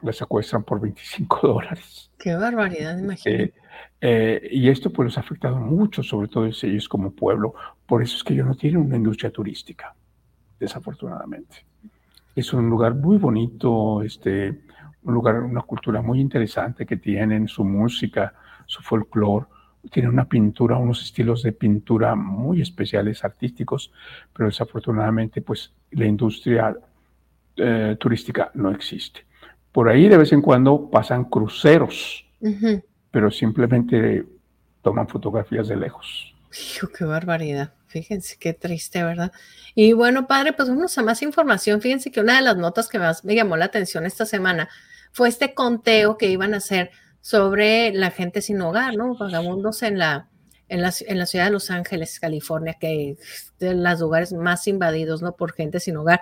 [0.03, 2.11] la secuestran por 25 dólares.
[2.17, 3.53] Qué barbaridad, imagínate.
[4.01, 7.55] Eh, y esto pues los ha afectado mucho, sobre todo ellos como pueblo.
[7.85, 9.93] Por eso es que ellos no tienen una industria turística,
[10.61, 11.65] desafortunadamente.
[12.37, 14.61] Es un lugar muy bonito, este,
[15.03, 18.35] un lugar, una cultura muy interesante que tienen, su música,
[18.67, 19.47] su folclore.
[19.91, 23.93] Tiene una pintura, unos estilos de pintura muy especiales, artísticos,
[24.33, 26.77] pero desafortunadamente pues la industria
[27.57, 29.25] eh, turística no existe.
[29.73, 32.27] Por ahí de vez en cuando pasan cruceros,
[33.11, 34.25] pero simplemente
[34.83, 36.35] toman fotografías de lejos.
[36.97, 37.73] qué barbaridad.
[37.87, 39.33] Fíjense qué triste, ¿verdad?
[39.75, 41.81] Y bueno, padre, pues vamos a más información.
[41.81, 44.69] Fíjense que una de las notas que más me llamó la atención esta semana
[45.13, 46.91] fue este conteo que iban a hacer
[47.27, 49.17] sobre la gente sin hogar, ¿no?
[49.17, 50.29] Vagabundos en la,
[50.69, 54.69] en la, en la ciudad de Los Ángeles, California, que es de los lugares más
[54.69, 55.35] invadidos, ¿no?
[55.35, 56.21] Por gente sin hogar.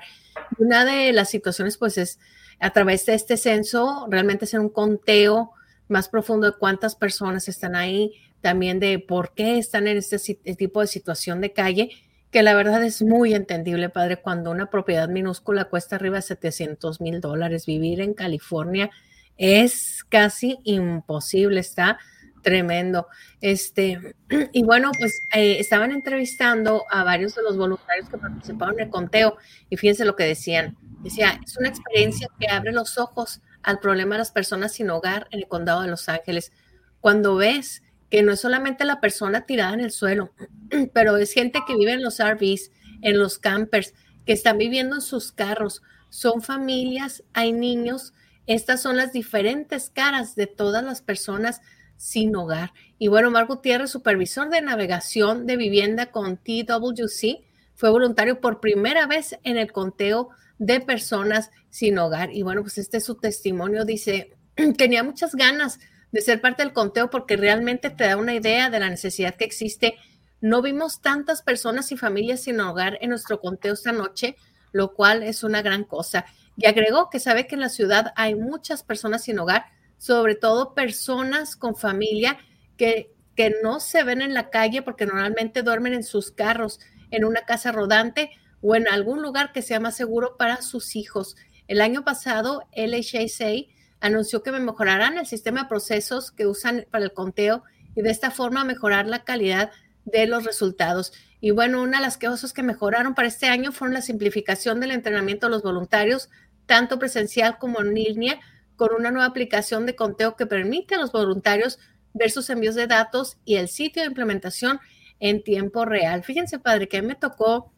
[0.56, 2.18] Una de las situaciones, pues, es
[2.58, 5.50] a través de este censo, realmente hacer un conteo
[5.88, 10.18] más profundo de cuántas personas están ahí, también de por qué están en este
[10.56, 11.90] tipo de situación de calle,
[12.30, 17.02] que la verdad es muy entendible, padre, cuando una propiedad minúscula cuesta arriba de 700
[17.02, 18.90] mil dólares, vivir en California
[19.36, 21.98] es casi imposible, está
[22.42, 23.08] tremendo.
[23.40, 24.14] Este,
[24.52, 28.90] y bueno, pues eh, estaban entrevistando a varios de los voluntarios que participaron en el
[28.90, 29.36] conteo
[29.68, 30.76] y fíjense lo que decían.
[31.00, 35.26] Decía, es una experiencia que abre los ojos al problema de las personas sin hogar
[35.30, 36.52] en el condado de Los Ángeles.
[37.00, 40.32] Cuando ves que no es solamente la persona tirada en el suelo,
[40.94, 42.70] pero es gente que vive en los RVs,
[43.02, 43.92] en los campers,
[44.24, 48.14] que están viviendo en sus carros, son familias, hay niños.
[48.46, 51.60] Estas son las diferentes caras de todas las personas
[51.96, 52.72] sin hogar.
[52.98, 59.06] Y bueno, Marco Gutiérrez, supervisor de navegación de vivienda con TWC, fue voluntario por primera
[59.06, 62.32] vez en el conteo de personas sin hogar.
[62.32, 63.84] Y bueno, pues este es su testimonio.
[63.84, 64.32] Dice,
[64.76, 65.80] tenía muchas ganas
[66.12, 69.44] de ser parte del conteo porque realmente te da una idea de la necesidad que
[69.44, 69.96] existe.
[70.40, 74.36] No vimos tantas personas y familias sin hogar en nuestro conteo esta noche,
[74.72, 76.24] lo cual es una gran cosa.
[76.56, 79.66] Y agregó que sabe que en la ciudad hay muchas personas sin hogar,
[79.98, 82.38] sobre todo personas con familia
[82.76, 86.80] que, que no se ven en la calle porque normalmente duermen en sus carros,
[87.10, 88.30] en una casa rodante
[88.60, 91.36] o en algún lugar que sea más seguro para sus hijos.
[91.66, 93.66] El año pasado, LHSA
[94.00, 98.30] anunció que mejorarán el sistema de procesos que usan para el conteo y de esta
[98.30, 99.70] forma mejorar la calidad
[100.04, 101.12] de los resultados.
[101.40, 104.90] Y bueno, una de las cosas que mejoraron para este año fueron la simplificación del
[104.90, 106.30] entrenamiento de los voluntarios,
[106.66, 108.40] tanto presencial como en línea,
[108.76, 111.78] con una nueva aplicación de conteo que permite a los voluntarios
[112.12, 114.80] ver sus envíos de datos y el sitio de implementación
[115.20, 116.24] en tiempo real.
[116.24, 117.72] Fíjense, padre, que me tocó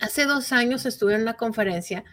[0.00, 2.04] hace dos años estuve en una conferencia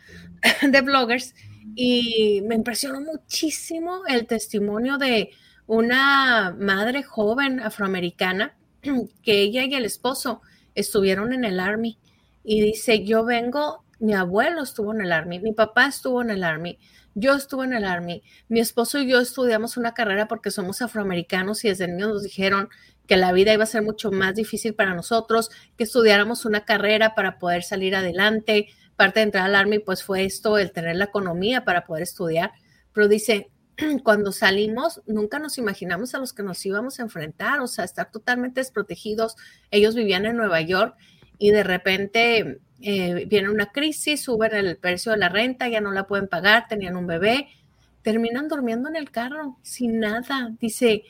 [0.61, 1.34] de bloggers
[1.75, 5.32] y me impresionó muchísimo el testimonio de
[5.65, 8.57] una madre joven afroamericana
[9.23, 10.41] que ella y el esposo
[10.75, 11.97] estuvieron en el Army
[12.43, 16.43] y dice, yo vengo, mi abuelo estuvo en el Army, mi papá estuvo en el
[16.43, 16.79] Army,
[17.15, 21.65] yo estuve en el Army, mi esposo y yo estudiamos una carrera porque somos afroamericanos
[21.65, 22.69] y desde niños nos dijeron
[23.07, 27.15] que la vida iba a ser mucho más difícil para nosotros, que estudiáramos una carrera
[27.15, 28.67] para poder salir adelante.
[28.95, 32.51] Parte de entrar al Army, pues fue esto, el tener la economía para poder estudiar.
[32.93, 33.49] Pero dice,
[34.03, 38.11] cuando salimos, nunca nos imaginamos a los que nos íbamos a enfrentar, o sea, estar
[38.11, 39.35] totalmente desprotegidos.
[39.71, 40.95] Ellos vivían en Nueva York
[41.39, 45.91] y de repente eh, viene una crisis, suben el precio de la renta, ya no
[45.91, 47.47] la pueden pagar, tenían un bebé,
[48.01, 50.51] terminan durmiendo en el carro sin nada.
[50.59, 51.03] Dice,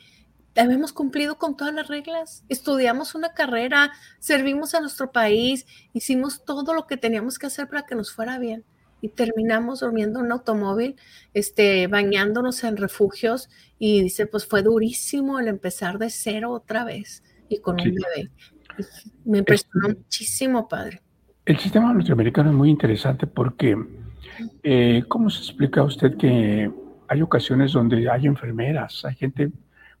[0.56, 6.74] habíamos cumplido con todas las reglas, estudiamos una carrera, servimos a nuestro país, hicimos todo
[6.74, 8.64] lo que teníamos que hacer para que nos fuera bien
[9.00, 10.96] y terminamos durmiendo en un automóvil,
[11.34, 13.48] este, bañándonos en refugios
[13.78, 18.30] y dice, pues fue durísimo el empezar de cero otra vez y con un bebé.
[19.24, 21.02] Me impresionó muchísimo, padre.
[21.48, 23.74] El sistema norteamericano es muy interesante porque,
[24.62, 26.70] eh, ¿cómo se explica usted que
[27.08, 29.50] hay ocasiones donde hay enfermeras, hay gente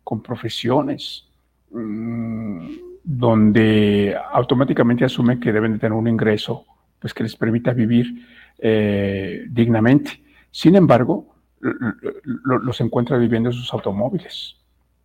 [0.04, 1.26] con profesiones,
[1.70, 2.68] mm,
[3.02, 6.66] donde automáticamente asume que deben de tener un ingreso
[6.98, 8.26] pues, que les permita vivir
[8.58, 10.22] eh, dignamente.
[10.50, 11.34] Sin embargo,
[12.44, 14.56] los encuentra viviendo en sus automóviles.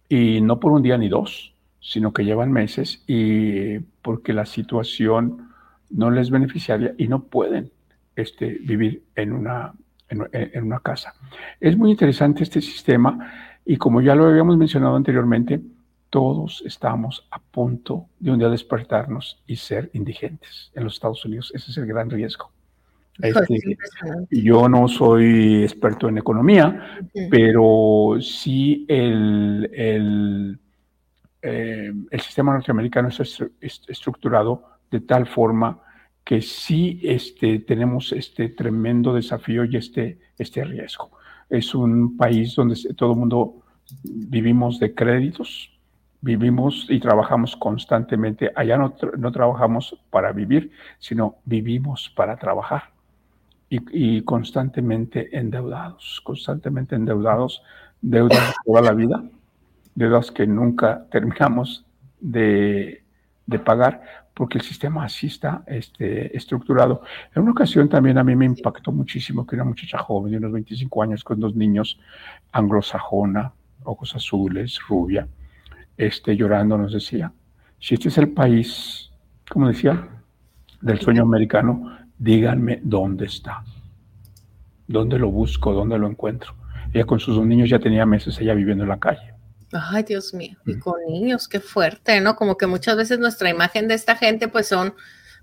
[0.10, 5.53] Y no por un día ni dos, sino que llevan meses y porque la situación
[5.94, 7.72] no les beneficiaria y no pueden
[8.16, 9.74] este, vivir en una,
[10.10, 11.14] en una casa.
[11.60, 13.32] Es muy interesante este sistema
[13.66, 15.62] y como ya lo habíamos mencionado anteriormente,
[16.10, 21.52] todos estamos a punto de un día despertarnos y ser indigentes en los Estados Unidos.
[21.56, 22.52] Ese es el gran riesgo.
[23.22, 23.78] Este,
[24.32, 30.60] yo no soy experto en economía, pero sí el, el,
[31.40, 33.24] eh, el sistema norteamericano está
[33.62, 34.64] estructurado
[34.94, 35.80] de tal forma
[36.24, 41.12] que sí este, tenemos este tremendo desafío y este, este riesgo
[41.50, 43.62] es un país donde todo el mundo
[44.04, 45.72] vivimos de créditos,
[46.22, 48.52] vivimos y trabajamos constantemente.
[48.56, 52.92] Allá no, no trabajamos para vivir, sino vivimos para trabajar.
[53.70, 57.64] Y, constantemente endeudados, constantemente endeudados,
[58.02, 59.24] deudas toda la vida.
[59.96, 61.84] deudas que nunca terminamos
[62.20, 63.04] de,
[63.48, 67.02] de pagar, porque el sistema así está este, estructurado.
[67.36, 70.52] En una ocasión también a mí me impactó muchísimo que una muchacha joven de unos
[70.52, 72.00] 25 años con dos niños,
[72.52, 73.54] anglosajona,
[73.84, 75.28] ojos azules, rubia,
[75.98, 77.32] este, llorando nos decía,
[77.80, 79.12] si este es el país,
[79.50, 80.08] como decía,
[80.82, 83.64] del sueño americano, díganme dónde está,
[84.88, 86.56] dónde lo busco, dónde lo encuentro.
[86.92, 89.33] Ella con sus dos niños ya tenía meses ella viviendo en la calle.
[89.74, 92.36] Ay, Dios mío, y con niños, qué fuerte, ¿no?
[92.36, 94.94] Como que muchas veces nuestra imagen de esta gente, pues son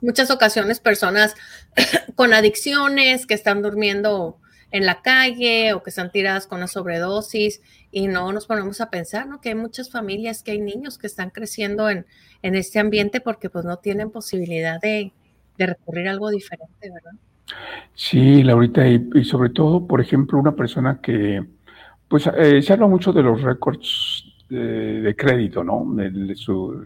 [0.01, 1.35] muchas ocasiones personas
[2.15, 4.39] con adicciones que están durmiendo
[4.73, 7.61] en la calle o que están tiradas con una sobredosis
[7.91, 9.41] y no nos ponemos a pensar, ¿no?
[9.41, 12.07] Que hay muchas familias, que hay niños que están creciendo en,
[12.43, 15.13] en este ambiente porque pues no tienen posibilidad de,
[15.59, 17.13] de recurrir a algo diferente, ¿verdad?
[17.95, 21.45] Sí, Laurita, y, y sobre todo, por ejemplo, una persona que
[22.11, 25.87] pues eh, se habla mucho de los récords de, crédito, ¿no?
[26.35, 26.85] Su,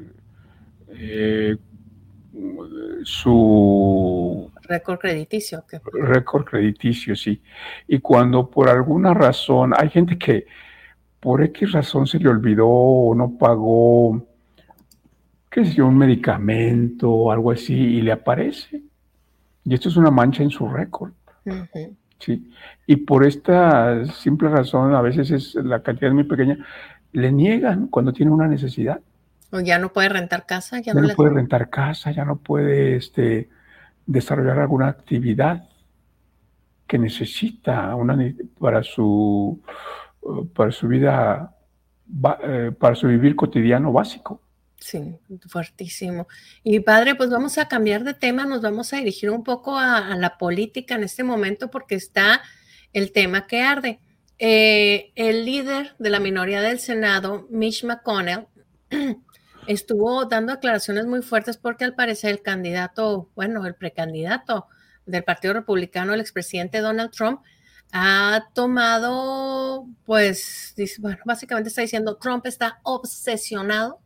[0.88, 1.56] eh,
[3.04, 5.64] su récord crediticio.
[5.94, 7.40] Récord crediticio, sí.
[7.88, 10.44] Y cuando por alguna razón, hay gente que
[11.20, 14.26] por X razón se le olvidó o no pagó,
[15.50, 18.82] qué sé yo, un medicamento o algo así, y le aparece.
[19.64, 21.12] Y esto es una mancha en su récord.
[22.18, 22.50] Sí.
[22.86, 26.58] Y por esta simple razón, a veces es la cantidad es muy pequeña,
[27.12, 29.00] le niegan cuando tiene una necesidad.
[29.50, 33.48] O ya no puede rentar casa, ya, no, puede rentar casa, ya no puede este,
[34.06, 35.68] desarrollar alguna actividad
[36.86, 38.18] que necesita una,
[38.58, 39.60] para su
[40.54, 41.54] para su vida,
[42.42, 44.40] eh, para su vivir cotidiano básico.
[44.84, 45.18] Sí,
[45.48, 46.28] fuertísimo.
[46.62, 50.14] Y padre, pues vamos a cambiar de tema, nos vamos a dirigir un poco a,
[50.14, 52.42] la política en este momento porque está
[52.92, 53.98] el tema que arde.
[54.38, 58.46] Eh, el líder de la minoría del Senado, Mitch McConnell,
[59.66, 64.66] estuvo dando declaraciones muy fuertes porque al parecer el candidato, bueno, el precandidato
[65.06, 67.40] del Partido Republicano, el expresidente Donald Trump,
[67.90, 74.03] ha tomado, pues, bueno, básicamente está diciendo, Trump está obsesionado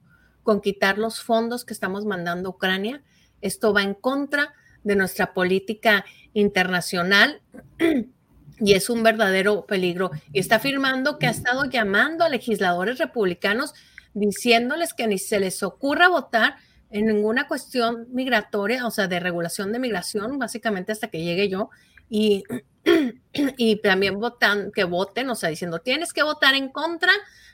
[0.49, 3.03] con quitar los fondos que estamos mandando a Ucrania.
[3.43, 7.43] Esto va en contra de nuestra política internacional
[8.59, 10.11] y es un verdadero peligro.
[10.33, 13.75] Y está afirmando que ha estado llamando a legisladores republicanos
[14.15, 16.57] diciéndoles que ni se les ocurra votar
[16.89, 21.69] en ninguna cuestión migratoria, o sea, de regulación de migración, básicamente hasta que llegue yo,
[22.09, 22.45] y,
[23.35, 27.13] y también votan, que voten, o sea, diciendo, tienes que votar en contra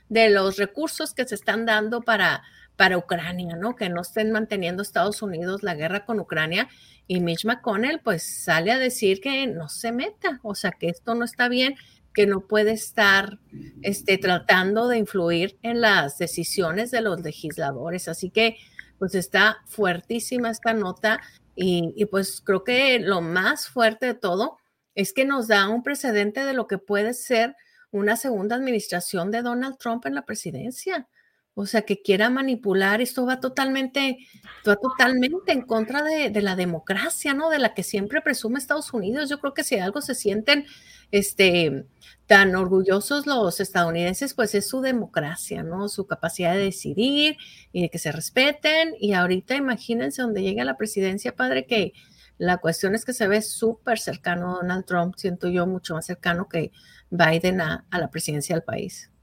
[0.09, 2.45] de los recursos que se están dando para
[2.77, 3.77] para Ucrania, ¿no?
[3.77, 6.68] Que no estén manteniendo Estados Unidos la guerra con Ucrania.
[7.07, 11.14] Y Mitch McConnell pues sale a decir que no se meta, o sea, que esto
[11.14, 11.77] no está bien,
[12.12, 13.39] que no puede estar
[13.83, 18.09] este, tratando de influir en las decisiones de los legisladores.
[18.09, 18.57] Así que
[18.99, 21.20] pues está fuertísima esta nota
[21.55, 24.59] y, y pues creo que lo más fuerte de todo
[24.95, 27.55] es que nos da un precedente de lo que puede ser
[27.91, 31.09] una segunda administración de Donald Trump en la presidencia
[31.55, 34.18] o sea, que quiera manipular, esto va totalmente,
[34.66, 37.48] va totalmente en contra de, la democracia, ¿no?
[37.48, 39.30] De la que siempre presume Estados Unidos.
[39.30, 40.66] Yo creo que si algo se sienten
[41.12, 41.86] este,
[42.26, 45.88] tan orgullosos los estadounidenses, pues es su democracia, ¿no?
[45.88, 47.36] Su capacidad de decidir
[47.72, 48.94] y de que se respeten.
[48.98, 51.92] Y ahorita imagínense donde llega la presidencia, padre, que
[52.36, 56.48] la cuestión es que se ve súper cercano Donald Trump, siento yo mucho más cercano
[56.48, 56.72] que
[57.11, 59.14] Biden a la presidencia del país.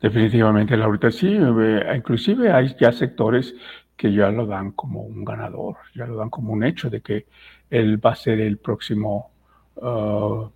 [0.00, 3.54] Definitivamente, Laurita, sí, eh, inclusive hay ya sectores
[3.96, 7.26] que ya lo dan como un ganador, ya lo dan como un hecho de que
[7.70, 9.30] él va a ser el próximo
[9.76, 10.48] uh,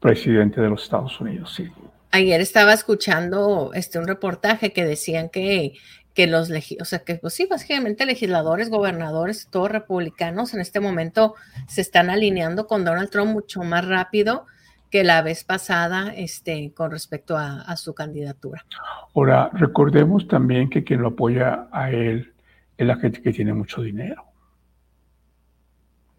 [0.00, 1.70] presidente de los Estados Unidos, sí.
[2.10, 5.74] Ayer estaba escuchando este, un reportaje que decían que,
[6.14, 11.34] que los, o sea, que pues sí, básicamente legisladores, gobernadores, todos republicanos en este momento
[11.68, 14.46] se están alineando con Donald Trump mucho más rápido
[14.92, 18.66] que la vez pasada este, con respecto a, su candidatura.
[19.14, 22.34] Ahora, recordemos también que quien lo apoya a él
[22.76, 24.22] es la gente que tiene mucho dinero.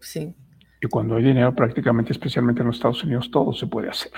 [0.00, 0.34] Sí.
[0.80, 4.10] Y cuando hay dinero, prácticamente, especialmente en los Estados Unidos, todo se puede hacer.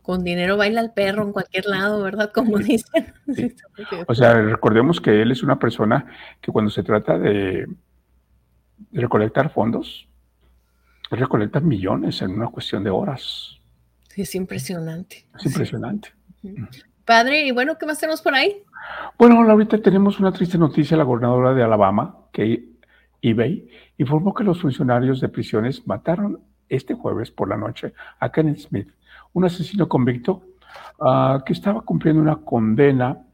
[0.00, 2.32] Con dinero baila el perro en cualquier lado, ¿verdad?
[2.32, 3.12] Como dicen.
[4.08, 6.06] O sea, recordemos que él es una persona
[6.40, 7.66] que cuando se trata de,
[8.90, 10.08] de recolectar fondos,
[11.10, 13.57] recolecta millones en una cuestión de horas.
[14.22, 15.26] Es impresionante.
[15.38, 16.10] Es impresionante.
[17.04, 18.62] Padre, y bueno, ¿qué más tenemos por ahí?
[19.18, 20.96] Bueno, ahorita tenemos una triste noticia.
[20.96, 22.68] La gobernadora de Alabama, que
[23.22, 28.58] eBay, informó que los funcionarios de prisiones mataron este jueves por la noche a Kenneth
[28.58, 28.88] Smith,
[29.32, 30.42] un asesino convicto
[31.00, 33.24] ah, que estaba cumpliendo una condena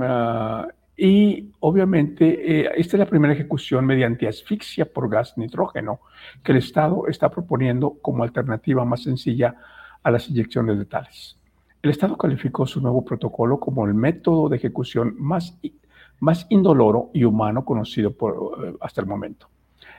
[0.00, 6.00] Ah, y obviamente eh, esta es la primera ejecución mediante asfixia por gas nitrógeno
[6.44, 9.56] que el Estado está proponiendo como alternativa más sencilla
[10.02, 11.36] a las inyecciones letales.
[11.82, 15.58] El Estado calificó su nuevo protocolo como el método de ejecución más,
[16.20, 19.48] más indoloro y humano conocido eh, hasta el momento.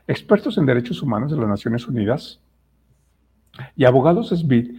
[0.08, 2.39] Expertos en derechos humanos de las Naciones Unidas
[3.76, 4.78] y abogados Smith,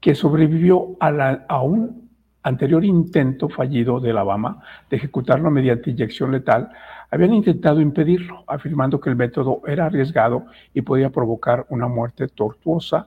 [0.00, 2.10] que sobrevivió a, la, a un
[2.42, 4.60] anterior intento fallido de Alabama
[4.90, 6.70] de ejecutarlo mediante inyección letal,
[7.10, 13.06] habían intentado impedirlo, afirmando que el método era arriesgado y podía provocar una muerte tortuosa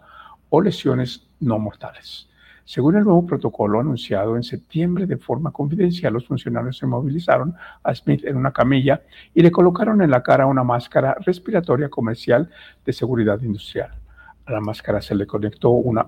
[0.49, 2.27] o lesiones no mortales.
[2.65, 7.93] Según el nuevo protocolo anunciado en septiembre de forma confidencial, los funcionarios se movilizaron a
[7.93, 9.03] Smith en una camilla
[9.35, 12.49] y le colocaron en la cara una máscara respiratoria comercial
[12.83, 13.91] de seguridad industrial.
[14.47, 16.07] A la máscara se le conectó una,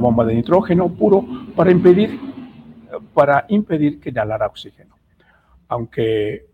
[0.00, 1.24] bomba de nitrógeno puro
[1.54, 2.18] para impedir,
[3.14, 4.96] para impedir que inhalara oxígeno.
[5.68, 6.46] Aunque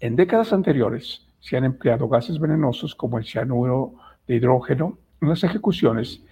[0.00, 3.94] en décadas anteriores se han empleado gases venenosos como el cianuro
[4.34, 6.22] hidrógeno en las ejecuciones,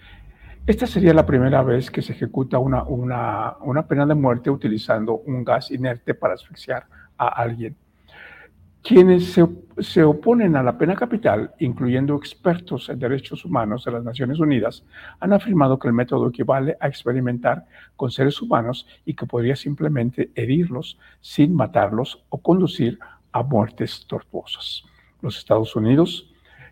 [0.65, 5.15] esta sería la primera vez que se ejecuta una, una, una, pena de muerte utilizando
[5.25, 6.85] un gas inerte para asfixiar
[7.17, 7.75] a alguien.
[8.83, 9.45] Quienes se,
[9.79, 14.85] se, oponen a la pena capital, incluyendo expertos en derechos humanos de las Naciones Unidas,
[15.19, 20.29] han afirmado que el método equivale a experimentar con seres humanos y que podría simplemente
[20.35, 22.99] herirlos sin matarlos o conducir
[23.31, 24.83] a muertes tortuosas.
[25.21, 26.31] Los Estados Unidos,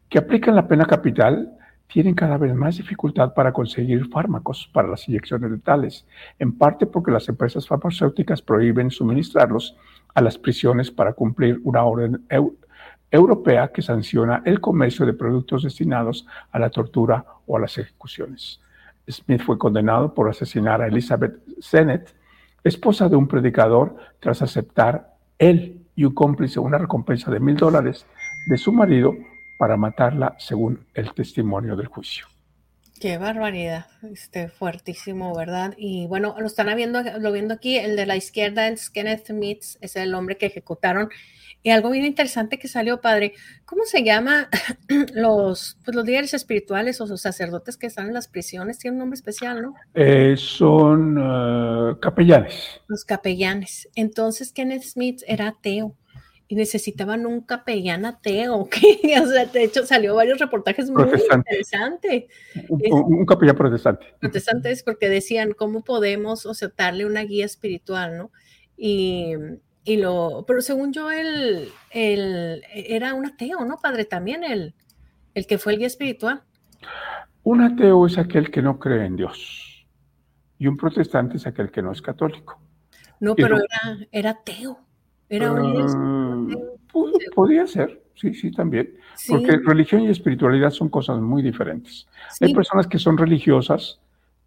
[0.09, 5.07] que aplican la pena capital, tienen cada vez más dificultad para conseguir fármacos para las
[5.07, 6.05] inyecciones letales,
[6.37, 9.77] en parte porque las empresas farmacéuticas prohíben suministrarlos
[10.13, 12.25] a las prisiones para cumplir una orden
[13.09, 18.59] europea que sanciona el comercio de productos destinados a la tortura o a las ejecuciones.
[19.09, 22.13] Smith fue condenado por asesinar a Elizabeth Sennett,
[22.63, 28.05] esposa de un predicador, tras aceptar él y un cómplice una recompensa de mil dólares
[28.49, 29.13] de su marido
[29.57, 32.27] para matarla según el testimonio del juicio.
[32.99, 35.75] Qué barbaridad, este, fuertísimo, ¿verdad?
[35.77, 39.77] Y bueno, lo están viendo, lo viendo aquí, el de la izquierda es Kenneth Meets,
[39.81, 41.09] es el hombre que ejecutaron.
[41.61, 43.33] Y algo bien interesante que salió, padre,
[43.65, 44.49] ¿cómo se llama
[45.13, 48.79] los, pues, los líderes espirituales o los sacerdotes que están en las prisiones?
[48.79, 49.75] Tiene un nombre especial, ¿no?
[49.93, 52.81] Eh, son eh, capellanes.
[52.87, 53.89] Los capellanes.
[53.95, 55.95] Entonces, Kenneth Smith era ateo
[56.47, 62.25] y necesitaban un capellán ateo, que o sea, de hecho salió varios reportajes muy interesantes.
[62.69, 64.15] Un, capellán protestante.
[64.19, 68.31] Protestantes porque decían cómo podemos, o sea, darle una guía espiritual, ¿no?
[68.77, 69.33] Y,
[69.83, 74.05] y lo, pero según yo, él, él, era un ateo, ¿no, padre?
[74.05, 74.73] También el,
[75.33, 76.43] el que fue el guía espiritual.
[77.43, 79.67] Un ateo es aquel que no cree en Dios
[80.59, 82.59] y un protestante es aquel que no es católico.
[83.19, 84.79] No, pero era, era ateo.
[85.29, 88.97] Era un uh, Podría ser, sí, sí, también.
[89.27, 92.07] Porque religión y espiritualidad son cosas muy diferentes.
[92.41, 93.99] Hay personas que son religiosas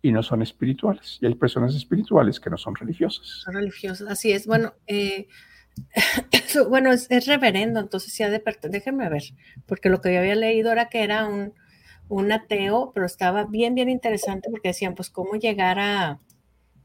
[0.02, 1.18] y no son espirituales.
[1.20, 3.26] Y hay personas espirituales que no son religiosas.
[3.44, 4.46] Son religiosas, así es.
[4.46, 5.28] Bueno, eh,
[6.68, 9.22] bueno, es, reverendo, entonces sí ha de Déjenme ver,
[9.66, 11.52] porque lo que yo había leído era que era un,
[12.08, 16.18] un ateo, pero estaba bien, bien interesante porque decían, pues, cómo llegar a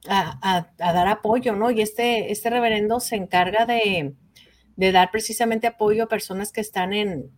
[0.08, 1.72] a, dar apoyo, ¿no?
[1.72, 4.16] Y este, este reverendo se encarga de,
[4.76, 7.32] dar precisamente apoyo a personas que están en,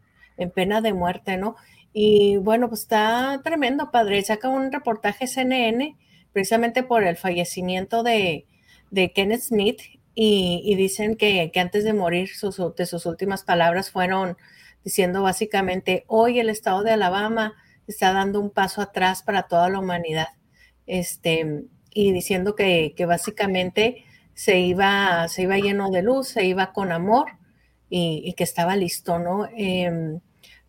[0.53, 1.55] pena de muerte, ¿no?
[1.93, 4.21] Y bueno, pues está tremendo, padre.
[4.21, 5.97] Saca un reportaje CNN
[6.31, 8.45] precisamente por el fallecimiento de,
[9.15, 9.81] Kenneth Smith
[10.13, 14.37] y, dicen que, antes de morir sus, de sus últimas palabras fueron
[14.83, 17.55] diciendo básicamente, hoy el estado de Alabama
[17.87, 20.27] está dando un paso atrás para toda la humanidad.
[20.85, 21.65] Este,
[21.99, 27.25] y diciendo que, básicamente se iba, se iba lleno de luz, se iba con amor
[27.89, 29.49] y, que estaba listo, ¿no?
[29.57, 30.19] Em,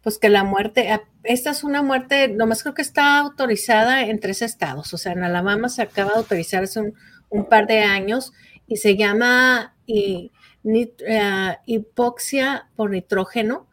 [0.02, 4.20] pues que la muerte, ah, esta es una muerte, nomás creo que está autorizada en
[4.20, 6.94] tres estados, o sea, en Alabama se acaba de autorizar hace
[7.28, 8.32] un, par de años
[8.66, 10.32] y se llama y,
[10.64, 13.66] eh, hipoxia por nitrógeno.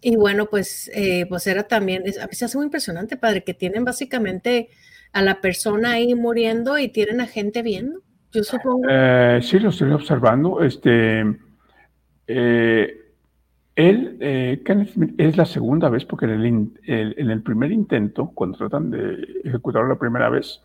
[0.00, 3.52] y, bueno, pues, eh, pues era también, a mí se hace muy impresionante, padre, que
[3.52, 4.70] tienen básicamente
[5.14, 8.00] a la persona ahí muriendo y tienen a gente viendo?
[8.32, 8.82] Yo supongo.
[8.90, 10.60] Eh, sí, lo estoy observando.
[10.60, 11.24] Este,
[12.26, 13.00] eh,
[13.76, 18.90] él, eh, Kenneth Smith, es la segunda vez, porque en el, primer intento, cuando tratan
[18.90, 20.60] de ejecutarlo la primera vez,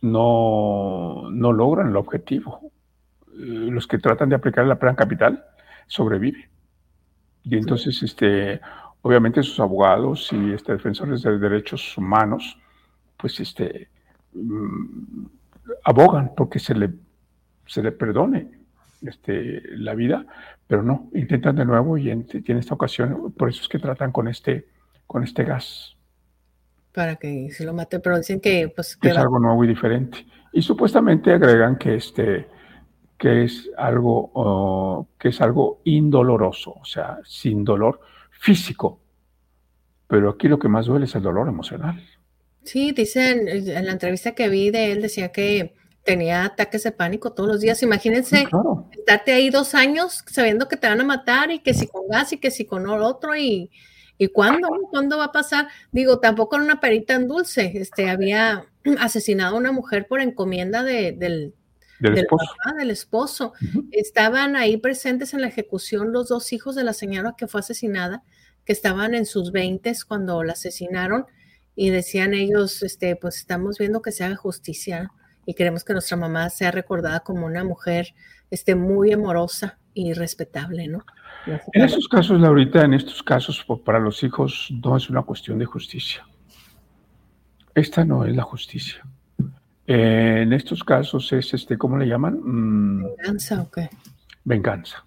[0.00, 2.72] no, no logran el objetivo.
[3.34, 5.44] Los que tratan de aplicar la pena capital
[5.86, 6.48] sobreviven.
[7.44, 8.60] Y entonces, este,
[9.02, 12.58] obviamente, sus abogados y este, defensores de derechos humanos
[13.18, 13.88] pues este,
[14.32, 15.26] mm,
[15.84, 16.90] abogan porque se le,
[17.66, 18.48] se le perdone
[19.02, 20.26] este, la vida,
[20.66, 24.12] pero no, intentan de nuevo y en, en esta ocasión, por eso es que tratan
[24.12, 24.68] con este,
[25.06, 25.96] con este gas.
[26.92, 30.26] Para que se lo mate, pero dicen que, pues, es algo nuevo y diferente.
[30.52, 32.48] Y supuestamente agregan que este
[33.18, 38.00] que es algo que es algo indoloroso, o sea, sin dolor
[38.30, 39.00] físico.
[40.06, 42.00] Pero aquí lo que más duele es el dolor emocional.
[42.68, 47.32] Sí, dicen, en la entrevista que vi de él decía que tenía ataques de pánico
[47.32, 47.82] todos los días.
[47.82, 48.46] Imagínense,
[48.92, 52.34] estarte ahí dos años sabiendo que te van a matar y que si con gas
[52.34, 53.70] y que si con otro y,
[54.18, 55.68] y cuándo, cuándo va a pasar.
[55.92, 57.72] Digo, tampoco era una perita en dulce.
[57.74, 58.66] Este, había
[59.00, 61.54] asesinado a una mujer por encomienda de, del,
[62.00, 62.52] del esposo.
[62.76, 63.52] del esposo.
[63.92, 68.24] Estaban ahí presentes en la ejecución los dos hijos de la señora que fue asesinada,
[68.66, 71.24] que estaban en sus veintes cuando la asesinaron
[71.80, 75.12] y decían ellos, este, pues estamos viendo que se haga justicia
[75.46, 78.14] y queremos que nuestra mamá sea recordada como una mujer
[78.50, 81.04] este, muy amorosa y respetable, ¿no?
[81.46, 85.66] En estos casos, Laurita, en estos casos, para los hijos no es una cuestión de
[85.66, 86.26] justicia.
[87.76, 89.06] Esta no es la justicia.
[89.86, 92.40] en estos casos es, este, ¿cómo le llaman?
[92.42, 93.04] Mm.
[93.04, 93.88] ¿Venganza o qué?
[94.42, 95.06] Venganza.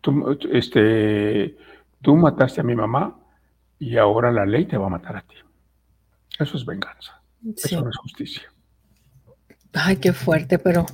[0.00, 1.56] Tú, este,
[2.00, 3.25] tú mataste a mi mamá
[3.78, 5.36] y ahora la ley te va a matar a ti.
[6.38, 7.20] Eso es venganza.
[7.56, 8.42] Eso no es justicia.
[9.72, 10.86] Ay, qué fuerte, pero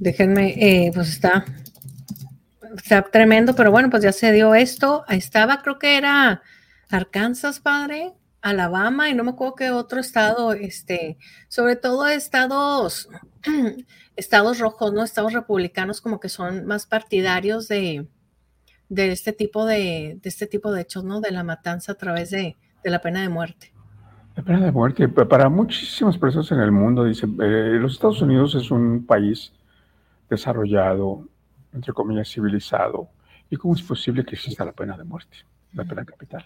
[0.00, 1.44] déjenme, eh, pues está,
[2.76, 5.04] está tremendo, pero bueno, pues ya se dio esto.
[5.08, 6.42] Estaba, creo que era
[6.90, 11.18] Arkansas, padre, Alabama, y no me acuerdo qué otro estado, este,
[11.48, 13.08] sobre todo estados,
[14.16, 15.02] estados rojos, ¿no?
[15.02, 18.06] Estados republicanos como que son más partidarios de,
[18.88, 21.20] de este tipo de, de este tipo de hechos, ¿no?
[21.20, 23.72] De la matanza a través de, de la pena de muerte.
[24.36, 28.54] La pena de muerte, para muchísimas personas en el mundo, dice, eh, los Estados Unidos
[28.56, 29.52] es un país
[30.28, 31.28] desarrollado,
[31.72, 33.08] entre comillas, civilizado.
[33.48, 35.36] ¿Y cómo es posible que exista la pena de muerte,
[35.72, 36.44] la pena capital?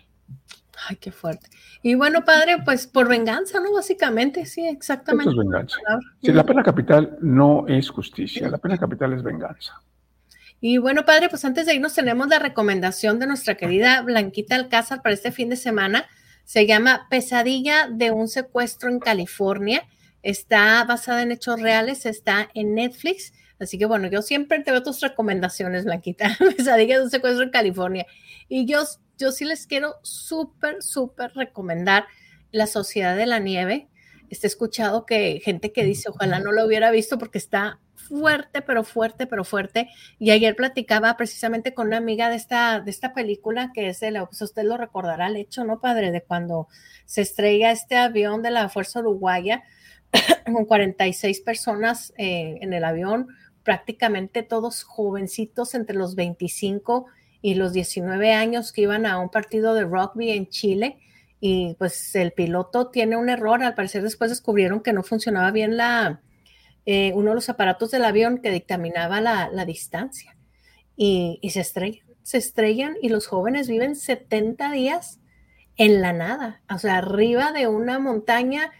[0.89, 1.49] Ay, qué fuerte.
[1.83, 3.73] Y bueno, padre, pues por venganza, ¿no?
[3.73, 5.31] Básicamente, sí, exactamente.
[5.31, 5.79] Esto es venganza.
[6.23, 9.81] Sí, la pena capital no es justicia, la pena capital es venganza.
[10.61, 15.03] Y bueno, padre, pues antes de irnos tenemos la recomendación de nuestra querida Blanquita Alcázar
[15.03, 16.07] para este fin de semana.
[16.45, 19.87] Se llama Pesadilla de un secuestro en California.
[20.23, 23.33] Está basada en hechos reales, está en Netflix.
[23.61, 26.37] Así que bueno, yo siempre te veo tus recomendaciones, Blanquita.
[26.57, 28.07] Pesadilla de un secuestro en California.
[28.49, 28.83] Y yo,
[29.17, 32.07] yo sí les quiero súper, súper recomendar
[32.51, 33.89] La Sociedad de la Nieve.
[34.29, 37.79] He escuchado que gente que dice, ojalá no lo hubiera visto porque está
[38.09, 39.91] fuerte, pero fuerte, pero fuerte.
[40.19, 44.11] Y ayer platicaba precisamente con una amiga de esta, de esta película que es de
[44.11, 46.11] la, pues usted lo recordará el hecho, ¿no, padre?
[46.11, 46.69] De cuando
[47.05, 49.63] se estrella este avión de la Fuerza Uruguaya
[50.53, 53.29] con 46 personas eh, en el avión,
[53.63, 57.07] prácticamente todos jovencitos entre los 25
[57.43, 60.99] y los 19 años que iban a un partido de rugby en Chile.
[61.41, 65.77] Y pues el piloto tiene un error, al parecer después descubrieron que no funcionaba bien
[65.77, 66.21] la,
[66.91, 70.39] eh, uno de los aparatos del avión que dictaminaba la, distancia
[70.97, 75.21] y, se estrellan, se estrellan y los jóvenes viven 70 días
[75.77, 78.73] en la nada, o sea, arriba de una montaña,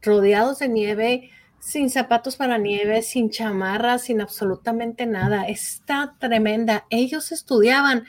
[0.00, 5.48] rodeados de nieve, sin zapatos para nieve, sin chamarras, sin absolutamente nada.
[5.48, 6.86] Está tremenda.
[6.88, 8.04] Ellos estudiaban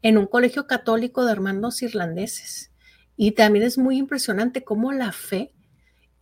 [0.00, 2.72] en un colegio católico de hermanos irlandeses.
[3.14, 5.52] Y también es muy impresionante cómo la fe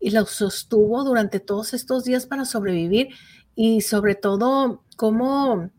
[0.00, 3.10] y lo sostuvo durante todos estos días para sobrevivir
[3.54, 5.70] y sobre todo cómo,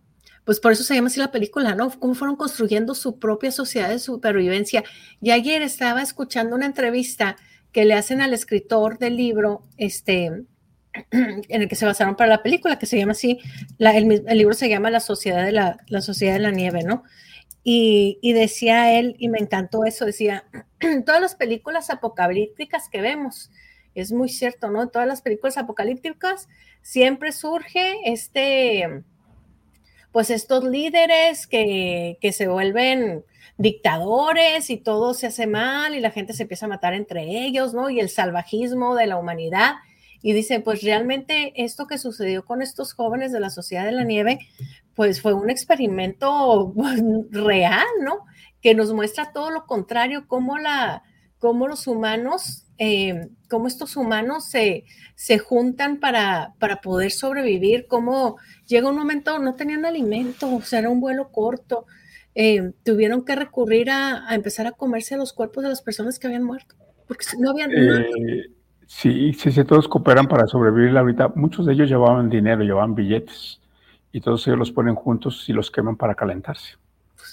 [0.45, 1.89] pues por eso se llama así la película, ¿no?
[1.99, 4.83] Cómo fueron construyendo su propia sociedad de supervivencia.
[5.19, 7.37] Y ayer estaba escuchando una entrevista
[7.71, 10.25] que le hacen al escritor del libro, este,
[11.11, 13.39] en el que se basaron para la película, que se llama así,
[13.79, 17.03] el, libro se llama La Sociedad de la, la Sociedad de la Nieve, ¿no?
[17.63, 20.45] Y, y, decía él, y me encantó eso, decía,
[21.05, 23.51] todas las películas apocalípticas que vemos,
[23.95, 24.83] es muy cierto, ¿no?
[24.83, 26.47] En todas las películas apocalípticas
[26.81, 29.03] siempre surge este,
[30.11, 33.23] pues estos líderes que, que se vuelven
[33.57, 37.73] dictadores y todo se hace mal y la gente se empieza a matar entre ellos,
[37.73, 37.89] ¿no?
[37.89, 39.75] Y el salvajismo de la humanidad.
[40.23, 44.03] Y dice, pues realmente esto que sucedió con estos jóvenes de la Sociedad de la
[44.03, 44.39] Nieve,
[44.95, 46.73] pues fue un experimento
[47.31, 48.25] real, ¿no?
[48.61, 51.03] Que nos muestra todo lo contrario, cómo, la,
[51.39, 58.37] cómo los humanos eh, cómo estos humanos se, se juntan para, para, poder sobrevivir, cómo
[58.67, 61.85] llega un momento, no tenían alimento, o sea, era un vuelo corto,
[62.33, 66.43] eh, tuvieron que recurrir a, empezar a comerse los cuerpos de las personas que habían
[66.43, 66.75] muerto,
[67.07, 67.71] porque no habían...
[67.71, 68.45] Eh,
[68.93, 71.29] Sí, sí, sí, todos cooperan para sobrevivir ahorita.
[71.35, 73.61] Muchos de ellos llevaban dinero, llevaban billetes
[74.11, 76.75] y todos ellos los ponen juntos y los queman para calentarse.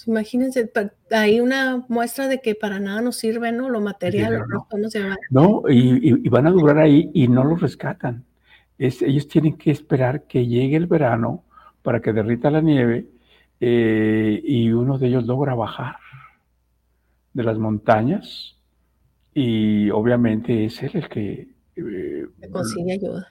[0.09, 0.72] Imagínense,
[1.11, 3.68] hay una muestra de que para nada nos sirve, ¿no?
[3.68, 4.66] Lo material, no,
[5.28, 8.24] no y, van a durar ahí y no los rescatan.
[8.78, 11.44] Es, ellos tienen que esperar que llegue el verano
[11.82, 13.06] para que derrita la nieve
[13.61, 15.96] eh, y uno de ellos logra bajar
[17.34, 18.56] de las montañas
[19.34, 23.30] y obviamente es él el que eh, consigue ayuda.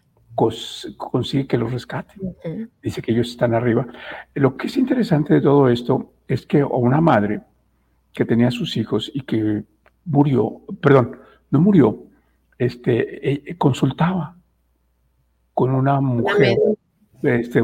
[0.96, 2.14] consigue que los rescate.
[2.84, 3.88] Dice que ellos están arriba.
[4.36, 7.42] Lo que es interesante de todo esto es que una madre
[8.14, 9.64] que tenía sus hijos y que
[10.06, 11.18] murió, perdón,
[11.52, 12.04] no murió,
[12.58, 14.36] este, e, consultaba
[15.54, 16.58] con una mujer.
[17.24, 17.62] Este,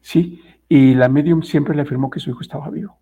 [0.00, 3.01] sí, y la medium siempre le afirmó que su hijo estaba vivo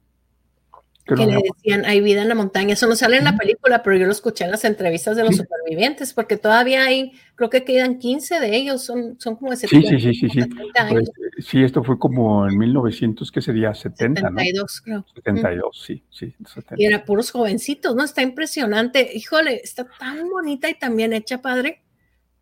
[1.05, 2.75] que le decían, hay vida en la montaña.
[2.75, 5.37] Eso no sale en la película, pero yo lo escuché en las entrevistas de los
[5.37, 9.89] supervivientes, porque todavía hay, creo que quedan 15 de ellos, son, son como de 70
[9.89, 10.41] Sí, sí, sí, sí.
[10.89, 13.75] Pues, sí, esto fue como en 1900, ¿qué sería?
[13.75, 15.05] 70, 72, creo.
[15.15, 16.35] 72, sí, sí.
[16.77, 18.05] Y eran puros jovencitos, ¿no?
[18.05, 19.11] Está impresionante.
[19.15, 21.83] Híjole, está tan bonita y tan bien hecha, padre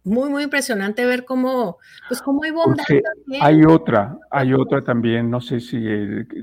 [0.08, 1.78] muy, muy impresionante ver cómo,
[2.08, 3.42] pues cómo hay bondad también.
[3.42, 5.78] Hay otra, hay otra también, no sé si,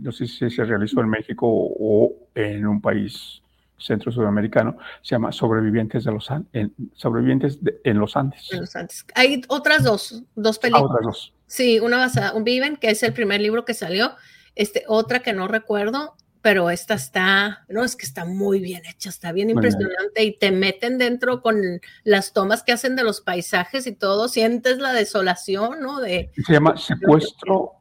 [0.01, 3.41] no sé si se realizó en México o en un país
[3.77, 8.51] centro sudamericano, se llama Sobrevivientes de los en, Sobrevivientes en los Andes.
[8.51, 9.05] En los Andes.
[9.15, 10.91] Hay otras dos, dos ah, películas.
[10.91, 11.33] otras dos.
[11.47, 14.13] Sí, una basada, un Viven, que es el primer libro que salió,
[14.55, 19.09] este, otra que no recuerdo, pero esta está, no, es que está muy bien hecha,
[19.09, 23.87] está bien impresionante y te meten dentro con las tomas que hacen de los paisajes
[23.87, 25.99] y todo, sientes la desolación, ¿no?
[25.99, 27.71] De, se llama Secuestro.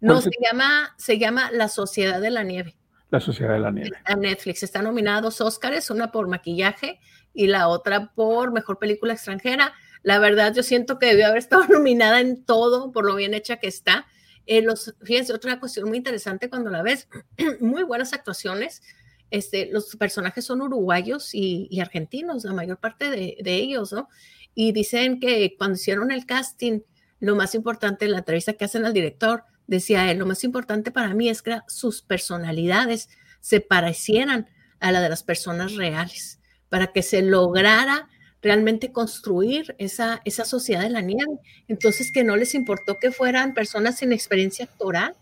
[0.00, 2.74] No, se llama, se llama La Sociedad de la Nieve.
[3.10, 3.96] La Sociedad de la Nieve.
[4.04, 6.98] A Netflix está nominados Óscares, una por maquillaje
[7.32, 9.74] y la otra por Mejor Película Extranjera.
[10.02, 13.58] La verdad, yo siento que debió haber estado nominada en todo por lo bien hecha
[13.58, 14.06] que está.
[14.46, 17.08] Eh, los, fíjense, otra cuestión muy interesante cuando la ves,
[17.60, 18.82] muy buenas actuaciones.
[19.30, 24.08] Este, los personajes son uruguayos y, argentinos, la mayor parte de, ellos, ¿no?
[24.54, 26.80] Y dicen que cuando hicieron el casting,
[27.18, 30.90] lo más importante, en la entrevista que hacen al director, decía él, lo más importante
[30.90, 33.08] para mí es que sus personalidades
[33.40, 38.08] se parecieran a la de las personas reales, para que se lograra
[38.42, 41.38] realmente construir esa, esa sociedad de la nieve.
[41.68, 45.14] Entonces, que no les importó que fueran personas sin experiencia actoral.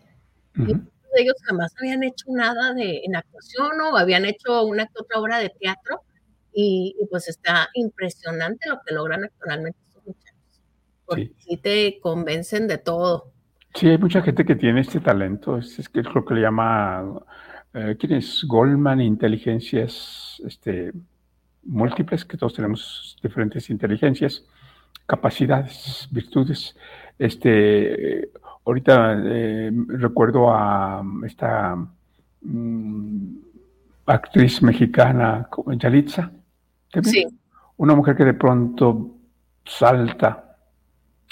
[0.56, 5.38] ellos jamás habían hecho nada de, en actuación o habían hecho una que otra obra
[5.38, 6.00] de teatro.
[6.52, 10.60] Y, pues está impresionante lo que logran actualmente estos muchachos.
[11.04, 11.56] Porque sí.
[11.58, 13.32] te convencen de todo.
[13.74, 15.58] Sí, hay mucha gente que tiene este talento.
[15.58, 17.22] Es, que es lo que le llama,
[17.74, 18.44] eh, ¿quién es?
[18.48, 20.92] Goldman, inteligencias, este,
[21.64, 24.44] múltiples, que todos tenemos diferentes inteligencias,
[25.06, 26.76] capacidades, virtudes.
[27.18, 28.30] Este,
[28.64, 31.76] ahorita eh, recuerdo a esta
[32.42, 33.36] mm,
[34.06, 36.30] actriz mexicana, Yalitza,
[37.02, 37.26] sí.
[37.76, 39.16] una mujer que de pronto
[39.64, 40.56] salta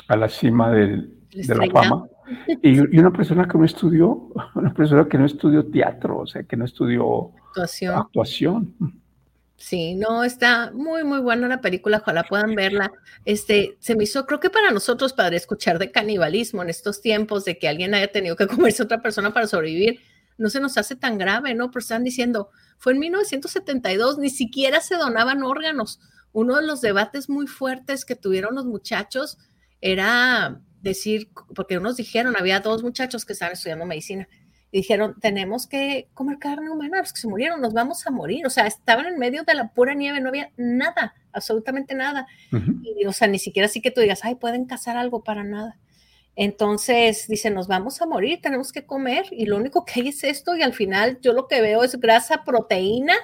[0.08, 2.06] a la cima de la fama.
[2.62, 6.42] Y, y, una persona que no estudió, una persona que no estudió teatro, o sea,
[6.42, 7.94] que no estudió actuación.
[7.94, 8.74] actuación.
[9.58, 12.92] Sí, no, está muy, muy buena la película, ojalá puedan verla.
[13.24, 17.44] Este, se me hizo, creo que para nosotros, para escuchar de canibalismo en estos tiempos,
[17.44, 20.00] de que alguien haya tenido que comerse a otra persona para sobrevivir,
[20.38, 21.72] no se nos hace tan grave, ¿no?
[21.72, 25.98] Pero están diciendo, fue en 1972, ni siquiera se donaban órganos.
[26.32, 29.38] Uno de los debates muy fuertes que tuvieron los muchachos
[29.80, 34.28] era decir, porque unos dijeron, había dos muchachos que estaban estudiando medicina,
[34.72, 38.46] dijeron, tenemos que comer carne humana, los que se murieron, nos vamos a morir.
[38.46, 42.26] O sea, estaban en medio de la pura nieve, no había nada, absolutamente nada.
[42.82, 45.78] y, o sea, ni siquiera así que tú digas, ay, pueden cazar algo para nada.
[46.36, 50.22] Entonces, dicen, nos vamos a morir, tenemos que comer y lo único que hay es
[50.22, 53.14] esto y al final yo lo que veo es grasa, proteína,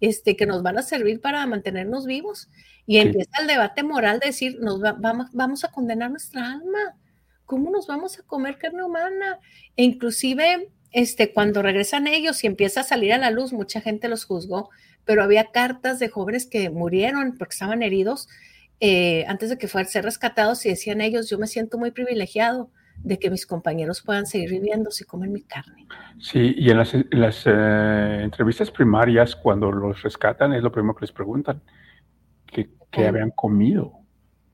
[0.00, 2.48] este, que nos van a servir para mantenernos vivos.
[2.86, 6.96] Y empieza el debate moral de decir, nos vamos, vamos a condenar nuestra alma.
[7.44, 9.38] ¿Cómo nos vamos a comer carne humana?
[9.76, 14.08] E inclusive este, cuando regresan ellos y empieza a salir a la luz, mucha gente
[14.08, 14.70] los juzgó,
[15.04, 18.28] pero había cartas de jóvenes que murieron porque estaban heridos
[18.78, 22.70] eh, antes de que fueran ser rescatados y decían ellos, yo me siento muy privilegiado
[22.98, 25.86] de que mis compañeros puedan seguir viviendo si comen mi carne.
[26.20, 31.12] Sí, y en las, eh, entrevistas primarias, cuando los rescatan, es lo primero que les
[31.12, 31.60] preguntan,
[32.46, 32.68] ¿qué,
[33.04, 33.94] habían comido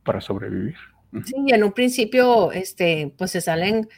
[0.03, 0.76] para sobrevivir?
[1.22, 3.88] Sí, y en un principio, este, pues se salen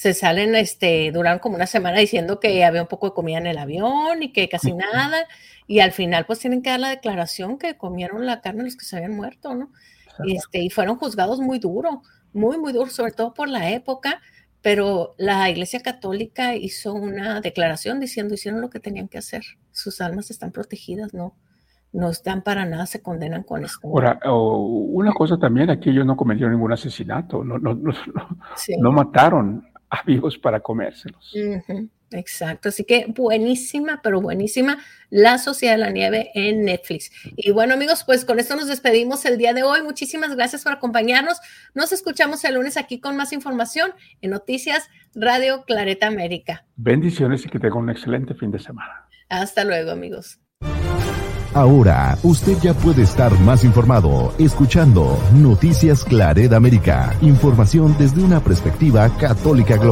[0.00, 3.46] se salen, este, duran como una semana diciendo que había un poco de comida en
[3.46, 5.26] el avión y que casi nada,
[5.66, 8.86] y al final pues tienen que dar la declaración que comieron la carne los que
[8.86, 9.70] se habían muerto, ¿no?
[10.24, 12.00] este, y fueron juzgados muy duro,
[12.32, 14.22] muy, muy duro, sobre todo por la época,
[14.62, 20.00] pero la Iglesia Católica hizo una declaración diciendo hicieron lo que tenían que hacer, sus
[20.00, 21.36] almas están protegidas, no,
[21.92, 23.86] no están para nada, se condenan con esto.
[23.86, 27.92] Ahora, una cosa también, aquí ellos no cometieron ningún asesinato, no, no, no,
[28.80, 31.34] no mataron a vivos para comérselos.
[32.12, 34.78] Exacto, así que buenísima, pero buenísima
[35.10, 37.12] La Sociedad de la Nieve en Netflix.
[37.36, 39.82] Y bueno amigos, pues con esto nos despedimos el día de hoy.
[39.82, 41.38] Muchísimas gracias por acompañarnos.
[41.72, 46.66] Nos escuchamos el lunes aquí con más información en Noticias Radio Clareta América.
[46.74, 49.08] Bendiciones y que tengan un excelente fin de semana.
[49.28, 50.40] Hasta luego amigos.
[51.52, 57.12] Ahora usted ya puede estar más informado escuchando Noticias Clareda América.
[57.20, 59.88] Información desde una perspectiva católica global.